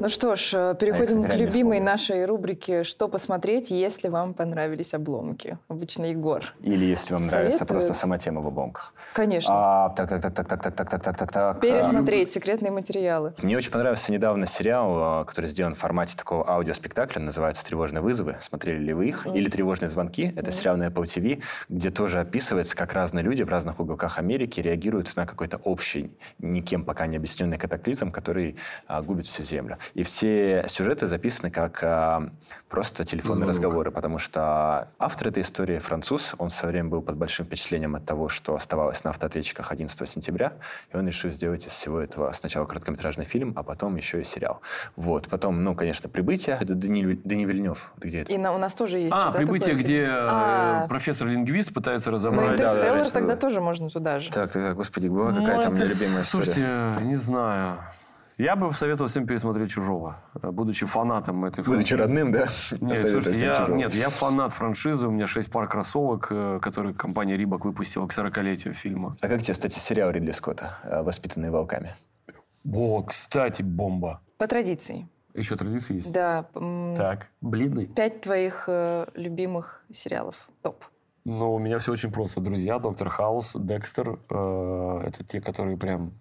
Ну 0.00 0.08
что 0.08 0.34
ж, 0.34 0.54
э, 0.54 0.74
переходим 0.80 1.22
к 1.28 1.34
любимой 1.34 1.78
нашей 1.78 2.24
рубрике 2.24 2.84
«Что 2.84 3.06
посмотреть, 3.06 3.70
если 3.70 4.08
вам 4.08 4.32
понравились 4.32 4.94
обломки?» 4.94 5.58
Обычно 5.68 6.06
Егор. 6.06 6.42
Или 6.62 6.86
если 6.86 7.12
вам 7.12 7.26
нравится 7.26 7.58
Советует. 7.58 7.68
просто 7.68 7.92
сама 7.92 8.16
тема 8.16 8.40
в 8.40 8.46
обломках. 8.46 8.94
Конечно. 9.12 9.50
А, 9.52 9.90
так, 9.90 10.08
так, 10.08 10.22
так, 10.22 10.34
так, 10.34 10.48
так, 10.48 10.62
так, 10.62 10.74
так, 10.74 10.88
так, 10.88 11.02
так, 11.02 11.16
так, 11.18 11.32
так. 11.32 11.60
Пересмотреть 11.60 12.32
секретные 12.32 12.70
материалы. 12.70 13.34
Мне 13.42 13.58
очень 13.58 13.70
понравился 13.70 14.10
недавно 14.10 14.46
сериал, 14.46 15.20
э, 15.20 15.24
который 15.26 15.50
сделан 15.50 15.74
в 15.74 15.78
формате 15.78 16.16
такого 16.16 16.48
аудиоспектакля, 16.48 17.20
называется 17.20 17.62
«Тревожные 17.66 18.00
вызовы». 18.00 18.36
Смотрели 18.40 18.78
ли 18.78 18.94
вы 18.94 19.08
их? 19.08 19.26
Мгм. 19.26 19.36
Или 19.36 19.50
«Тревожные 19.50 19.90
звонки». 19.90 20.32
Это 20.34 20.44
Мгм. 20.44 20.52
сериал 20.52 20.76
на 20.78 20.84
Apple 20.84 21.04
TV, 21.04 21.42
где 21.68 21.90
тоже 21.90 22.20
описывается, 22.20 22.74
как 22.74 22.94
разные 22.94 23.22
люди 23.22 23.42
в 23.42 23.50
разных 23.50 23.78
уголках 23.80 24.18
Америки 24.18 24.60
реагируют 24.60 25.14
на 25.16 25.26
какой-то 25.26 25.58
общий, 25.58 26.10
никем 26.38 26.86
пока 26.86 27.06
не 27.06 27.18
объясненный 27.18 27.58
катаклизм, 27.58 28.10
который 28.10 28.56
а, 28.86 29.02
губит 29.02 29.26
всю 29.26 29.44
Землю. 29.44 29.76
И 29.94 30.02
все 30.02 30.64
сюжеты 30.68 31.08
записаны 31.08 31.50
как 31.50 31.80
а, 31.82 32.28
просто 32.68 33.04
телефонные 33.04 33.44
Звонок. 33.44 33.54
разговоры, 33.54 33.90
потому 33.90 34.18
что 34.18 34.88
автор 34.98 35.28
этой 35.28 35.42
истории 35.42 35.78
француз, 35.78 36.34
он 36.38 36.48
в 36.48 36.52
свое 36.52 36.72
время 36.72 36.88
был 36.88 37.02
под 37.02 37.16
большим 37.16 37.46
впечатлением 37.46 37.96
от 37.96 38.04
того, 38.04 38.28
что 38.28 38.54
оставалось 38.54 39.02
на 39.04 39.10
автоответчиках 39.10 39.72
11 39.72 40.08
сентября, 40.08 40.52
и 40.92 40.96
он 40.96 41.06
решил 41.06 41.30
сделать 41.30 41.66
из 41.66 41.72
всего 41.72 42.00
этого 42.00 42.30
сначала 42.32 42.66
короткометражный 42.66 43.24
фильм, 43.24 43.52
а 43.56 43.62
потом 43.62 43.96
еще 43.96 44.20
и 44.20 44.24
сериал. 44.24 44.60
Вот. 44.96 45.28
Потом, 45.28 45.64
ну, 45.64 45.74
конечно, 45.74 46.08
«Прибытие». 46.08 46.58
Это 46.60 46.74
Дани, 46.74 47.18
Дани 47.24 47.44
Вильнев. 47.44 47.92
Где 47.98 48.20
это? 48.20 48.32
И 48.32 48.38
на- 48.38 48.52
у 48.54 48.58
нас 48.58 48.74
тоже 48.74 48.98
есть. 48.98 49.14
А, 49.14 49.30
да, 49.30 49.38
прибытие, 49.38 49.74
где 49.74 50.02
э, 50.02 50.08
А, 50.10 50.86
профессор-лингвист 50.88 51.72
пытается 51.74 52.10
ну, 52.10 52.16
разобрать... 52.16 52.52
«Интерстеллар» 52.52 52.98
да, 52.98 53.04
да, 53.04 53.10
тогда 53.10 53.34
да. 53.34 53.40
тоже 53.40 53.60
можно 53.60 53.88
туда 53.90 54.20
же. 54.20 54.30
Так, 54.30 54.52
так, 54.52 54.62
так, 54.62 54.76
господи, 54.76 55.08
была 55.08 55.32
Ну, 55.32 55.40
какая-то 55.40 55.68
у 55.68 55.72
меня 55.72 55.84
это, 55.84 55.94
любимая 55.94 56.22
история. 56.22 56.44
Слушайте, 56.44 57.04
не 57.06 57.16
знаю. 57.16 57.78
Я 58.40 58.56
бы 58.56 58.72
советовал 58.72 59.10
всем 59.10 59.26
пересмотреть 59.26 59.70
«Чужого», 59.70 60.22
э, 60.40 60.50
будучи 60.50 60.86
фанатом 60.86 61.44
этой 61.44 61.62
Будучи 61.62 61.94
франшизы. 61.94 61.96
родным, 61.98 62.32
да? 62.32 62.46
Нет, 62.80 62.98
слушайте, 62.98 63.44
я, 63.44 63.54
«Чужого». 63.54 63.76
нет, 63.76 63.94
я 63.94 64.08
фанат 64.08 64.54
франшизы. 64.54 65.08
У 65.08 65.10
меня 65.10 65.26
шесть 65.26 65.52
пар 65.52 65.68
кроссовок, 65.68 66.28
э, 66.30 66.58
которые 66.62 66.94
компания 66.94 67.36
Рибок 67.36 67.66
выпустила 67.66 68.06
к 68.06 68.18
40-летию 68.18 68.72
фильма. 68.72 69.18
А 69.20 69.28
как 69.28 69.42
тебе, 69.42 69.52
кстати, 69.52 69.78
сериал 69.78 70.10
Ридли 70.10 70.30
Скотта 70.30 70.78
э, 70.84 71.02
«Воспитанные 71.02 71.50
волками»? 71.50 71.94
О, 72.72 73.02
кстати, 73.02 73.60
бомба. 73.60 74.22
По 74.38 74.46
традиции. 74.46 75.06
Еще 75.34 75.56
традиции 75.56 75.96
есть? 75.96 76.10
Да. 76.10 76.46
Так, 76.96 77.26
блины. 77.42 77.88
Пять 77.88 78.22
твоих 78.22 78.64
э, 78.68 79.04
любимых 79.16 79.84
сериалов. 79.92 80.48
Топ. 80.62 80.82
Ну, 81.26 81.54
у 81.54 81.58
меня 81.58 81.78
все 81.78 81.92
очень 81.92 82.10
просто. 82.10 82.40
«Друзья», 82.40 82.78
«Доктор 82.78 83.10
Хаус», 83.10 83.54
«Декстер». 83.54 84.18
э, 84.30 85.02
это 85.08 85.24
те, 85.24 85.42
которые 85.42 85.76
прям... 85.76 86.14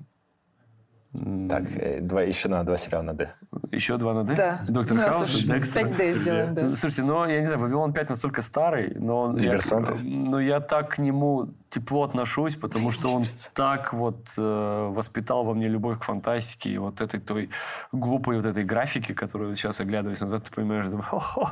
Так, 1.12 1.64
э, 1.76 2.02
два, 2.02 2.22
еще 2.22 2.50
на 2.50 2.64
два 2.64 2.78
сериала 2.78 3.02
на 3.02 3.14
«Д». 3.16 3.34
Еще 3.72 3.98
два 3.98 4.14
на 4.14 4.24
«Д»? 4.24 4.36
Да. 4.36 4.62
«Доктор 4.68 4.96
У 4.96 5.00
нас 5.02 5.16
Хаус», 5.16 5.36
уж 5.36 5.42
«Декстер». 5.42 5.88
5D 5.88 6.14
сделаем, 6.14 6.54
да. 6.54 6.76
Слушайте, 6.76 7.02
ну, 7.04 7.26
я 7.26 7.40
не 7.40 7.46
знаю, 7.48 7.60
«Вавилон 7.62 7.92
5» 7.94 8.10
настолько 8.10 8.44
старый, 8.44 8.94
но... 8.96 9.22
он- 9.22 9.36
я- 9.38 9.42
Диверсанты. 9.42 9.96
но 10.04 10.40
я 10.40 10.60
так 10.60 10.90
к 10.96 10.98
нему 11.00 11.50
тепло 11.70 12.04
отношусь, 12.04 12.56
потому 12.56 12.92
что 12.92 13.12
он 13.12 13.26
так 13.56 13.92
вот 13.92 14.34
э, 14.38 14.88
воспитал 14.92 15.44
во 15.46 15.56
мне 15.56 15.68
любовь 15.68 15.98
к 16.00 16.04
фантастике 16.04 16.70
и 16.70 16.78
вот 16.78 17.02
этой 17.02 17.20
той 17.20 17.50
глупой 17.92 18.36
вот 18.36 18.46
этой 18.46 18.64
графики, 18.64 19.14
которую 19.16 19.56
сейчас, 19.56 19.80
оглядываясь 19.80 20.22
назад, 20.22 20.44
ты 20.44 20.52
понимаешь, 20.52 20.86
думаю, 20.86 21.04
«Хо-хо, 21.04 21.50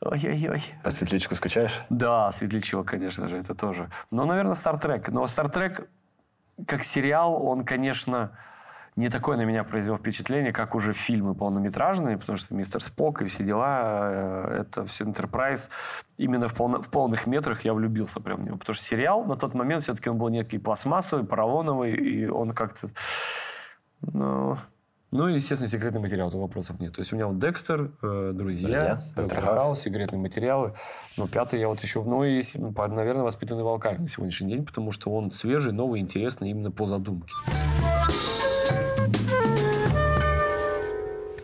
ой-ой-ой. 0.00 0.62
По 0.82 0.90
светлячку 0.90 1.36
скучаешь? 1.36 1.80
Да, 1.90 2.28
Светлячок, 2.32 2.88
конечно 2.88 3.28
же, 3.28 3.36
это 3.36 3.54
тоже. 3.54 3.88
Но, 4.10 4.24
наверное, 4.24 4.54
Стартрек. 4.54 5.08
Но 5.10 5.28
Стартрек, 5.28 5.88
как 6.66 6.82
сериал, 6.82 7.40
он, 7.40 7.64
конечно, 7.64 8.32
не 8.96 9.10
такое 9.10 9.36
на 9.36 9.42
меня 9.42 9.62
произвел 9.62 9.98
впечатление, 9.98 10.52
как 10.52 10.74
уже 10.74 10.94
фильмы 10.94 11.34
полнометражные, 11.34 12.16
потому 12.16 12.38
что 12.38 12.54
«Мистер 12.54 12.80
Спок» 12.82 13.20
и 13.20 13.26
все 13.26 13.44
дела, 13.44 14.10
э, 14.10 14.62
это 14.62 14.86
все 14.86 15.04
«Энтерпрайз». 15.04 15.68
Именно 16.16 16.48
в, 16.48 16.54
полно- 16.54 16.82
в 16.82 16.88
полных 16.88 17.26
метрах 17.26 17.60
я 17.66 17.74
влюбился 17.74 18.20
прям 18.20 18.40
в 18.40 18.44
него. 18.44 18.56
Потому 18.56 18.74
что 18.74 18.84
сериал 18.84 19.24
на 19.26 19.36
тот 19.36 19.52
момент 19.52 19.82
все-таки 19.82 20.08
он 20.08 20.16
был 20.16 20.30
некий 20.30 20.56
пластмассовый, 20.58 21.26
поролоновый, 21.26 21.92
и 21.92 22.26
он 22.26 22.52
как-то... 22.52 22.88
Ну, 24.00 24.56
ну, 25.10 25.28
и, 25.28 25.34
естественно, 25.34 25.68
секретный 25.68 26.00
материал, 26.00 26.30
тут 26.30 26.40
вопросов 26.40 26.80
нет. 26.80 26.94
То 26.94 27.00
есть 27.00 27.12
у 27.12 27.16
меня 27.16 27.26
вот 27.26 27.38
Декстер, 27.38 27.92
э, 28.02 28.32
друзья, 28.34 28.68
«Друзья», 28.68 28.94
Доктор 29.14 29.24
«Доктор 29.24 29.44
Хаус». 29.44 29.62
Хаус, 29.62 29.80
секретные 29.80 30.20
материалы. 30.20 30.72
Но 31.18 31.28
пятый 31.28 31.60
я 31.60 31.68
вот 31.68 31.80
еще, 31.80 32.02
ну, 32.02 32.24
и, 32.24 32.42
наверное, 32.56 33.22
воспитанный 33.22 33.62
волками 33.62 33.98
на 33.98 34.08
сегодняшний 34.08 34.48
день, 34.48 34.64
потому 34.64 34.90
что 34.90 35.10
он 35.10 35.32
свежий, 35.32 35.72
новый, 35.72 36.00
интересный 36.00 36.50
именно 36.50 36.70
по 36.70 36.88
задумке. 36.88 37.34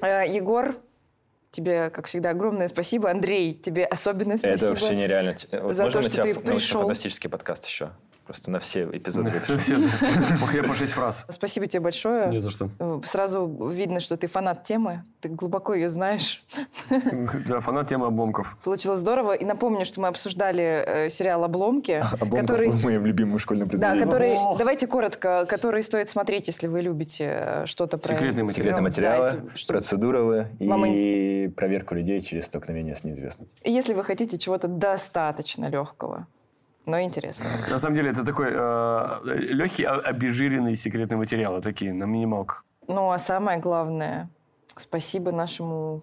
Егор, 0.06 0.76
тебе, 1.50 1.90
как 1.90 2.06
всегда, 2.06 2.30
огромное 2.30 2.68
спасибо. 2.68 3.10
Андрей, 3.10 3.54
тебе 3.54 3.84
особенное 3.84 4.38
спасибо. 4.38 4.54
Это 4.72 4.80
вообще 4.80 4.96
нереально. 4.96 5.30
Э, 5.50 5.72
За 5.72 5.84
Можно 5.84 6.00
то, 6.00 6.02
что 6.02 6.10
тебя 6.10 6.22
ты 6.24 6.34
пришел. 6.34 6.50
научно-фантастический 6.50 7.30
подкаст 7.30 7.66
еще? 7.66 7.90
Просто 8.26 8.50
на 8.50 8.61
все 8.61 8.85
эпизоды. 8.92 9.32
Все, 9.58 9.76
Ох, 10.42 10.54
Я 10.54 10.62
по 10.62 10.74
шесть 10.74 10.92
фраз. 10.92 11.26
Спасибо 11.28 11.66
тебе 11.66 11.80
большое. 11.80 12.28
Не 12.28 12.40
за 12.40 12.50
что. 12.50 12.70
Э, 12.78 13.00
Сразу 13.04 13.46
видно, 13.68 13.98
что 14.00 14.16
ты 14.16 14.28
фанат 14.28 14.62
темы, 14.62 15.02
ты 15.20 15.28
глубоко 15.28 15.74
ее 15.74 15.88
знаешь. 15.88 16.44
Да, 17.48 17.61
фанат 17.61 17.88
темы 17.88 18.06
обломков. 18.06 18.56
Получилось 18.64 19.00
здорово. 19.00 19.32
И 19.32 19.44
напомню, 19.44 19.85
что 19.85 20.00
мы 20.00 20.08
обсуждали 20.08 20.62
э, 20.62 21.08
сериал 21.08 21.42
«Обломки», 21.44 22.02
который... 22.37 22.70
в 22.70 22.85
моем 22.85 23.04
любимом 23.04 23.38
школьном 23.38 23.68
Да, 23.68 23.98
который, 23.98 24.37
давайте 24.56 24.87
коротко, 24.87 25.44
который 25.48 25.82
стоит 25.82 26.08
смотреть, 26.08 26.46
если 26.46 26.68
вы 26.68 26.80
любите 26.82 27.24
э, 27.24 27.66
что-то 27.66 27.98
про... 27.98 28.14
Секретные 28.14 28.48
Секретные 28.48 28.82
материалы. 28.82 29.24
материалы, 29.24 29.50
что- 29.56 29.72
процедуры 29.72 30.48
Вам 30.61 30.87
и 30.87 31.48
проверку 31.48 31.94
людей 31.94 32.20
через 32.20 32.46
столкновение 32.46 32.94
с 32.94 33.04
неизвестным. 33.04 33.48
Если 33.64 33.94
вы 33.94 34.04
хотите 34.04 34.38
чего-то 34.38 34.68
достаточно 34.68 35.68
легкого, 35.68 36.26
но 36.87 37.01
интересного. 37.01 37.53
На 37.71 37.79
самом 37.79 37.97
деле, 37.97 38.11
это 38.11 38.25
такой 38.25 38.51
легкий, 39.55 39.85
обезжиренный 39.85 40.75
секретный 40.75 41.16
материал, 41.16 41.61
такие, 41.61 41.92
на 41.92 42.05
минималках. 42.05 42.64
Ну, 42.88 43.11
а 43.11 43.18
самое 43.18 43.59
главное, 43.59 44.29
спасибо 44.77 45.33
нашему 45.33 46.03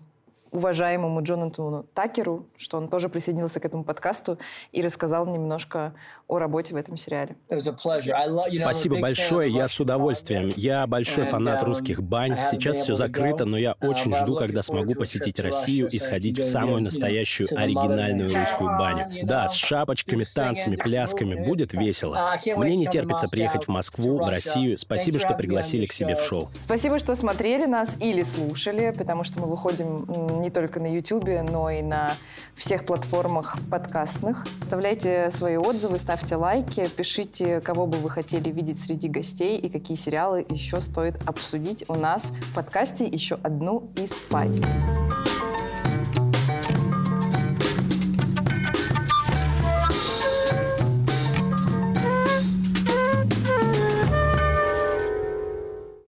уважаемому 0.51 1.21
Джонатану 1.21 1.83
Такеру, 1.93 2.47
что 2.57 2.77
он 2.77 2.87
тоже 2.87 3.09
присоединился 3.09 3.59
к 3.59 3.65
этому 3.65 3.83
подкасту 3.83 4.39
и 4.71 4.81
рассказал 4.81 5.27
немножко 5.27 5.93
о 6.29 6.37
работе 6.37 6.75
в 6.75 6.77
этом 6.77 6.95
сериале. 6.95 7.35
Спасибо 7.49 8.99
большое, 8.99 9.51
я 9.51 9.67
с 9.67 9.79
удовольствием. 9.79 10.51
Я 10.55 10.85
большой 10.85 11.25
фанат 11.25 11.63
русских 11.63 12.03
бань. 12.03 12.37
Сейчас 12.51 12.77
все 12.77 12.95
закрыто, 12.95 13.45
но 13.45 13.57
я 13.57 13.75
очень 13.81 14.15
жду, 14.15 14.35
когда 14.35 14.61
смогу 14.61 14.93
посетить 14.93 15.39
Россию 15.39 15.89
и 15.89 15.97
сходить 15.97 16.37
в 16.37 16.43
самую 16.43 16.83
настоящую 16.83 17.47
оригинальную 17.57 18.27
русскую 18.33 18.69
баню. 18.77 19.25
Да, 19.25 19.47
с 19.47 19.55
шапочками, 19.55 20.23
танцами, 20.23 20.75
плясками. 20.75 21.43
Будет 21.43 21.73
весело. 21.73 22.37
Мне 22.55 22.75
не 22.75 22.85
терпится 22.85 23.27
приехать 23.27 23.65
в 23.65 23.69
Москву, 23.69 24.23
в 24.23 24.29
Россию. 24.29 24.77
Спасибо, 24.77 25.17
что 25.17 25.33
пригласили 25.33 25.87
к 25.87 25.93
себе 25.93 26.15
в 26.15 26.21
шоу. 26.21 26.49
Спасибо, 26.59 26.99
что 26.99 27.15
смотрели 27.15 27.65
нас 27.65 27.97
или 27.99 28.21
слушали, 28.21 28.93
потому 28.95 29.23
что 29.23 29.39
мы 29.39 29.47
выходим 29.47 30.41
не 30.41 30.51
только 30.51 30.79
на 30.79 30.93
YouTube, 30.93 31.27
но 31.49 31.71
и 31.71 31.81
на 31.81 32.11
всех 32.55 32.85
платформах 32.85 33.57
подкастных. 33.71 34.45
Оставляйте 34.61 35.31
свои 35.31 35.57
отзывы, 35.57 35.97
ставьте 36.19 36.35
лайки, 36.35 36.89
пишите, 36.97 37.61
кого 37.61 37.85
бы 37.85 37.97
вы 37.97 38.09
хотели 38.09 38.49
видеть 38.49 38.81
среди 38.81 39.07
гостей 39.07 39.57
и 39.57 39.69
какие 39.69 39.95
сериалы 39.95 40.45
еще 40.49 40.81
стоит 40.81 41.15
обсудить 41.25 41.85
у 41.87 41.95
нас 41.95 42.33
в 42.51 42.55
подкасте 42.55 43.07
«Еще 43.07 43.35
одну 43.41 43.89
и 43.95 44.05
спать». 44.05 44.59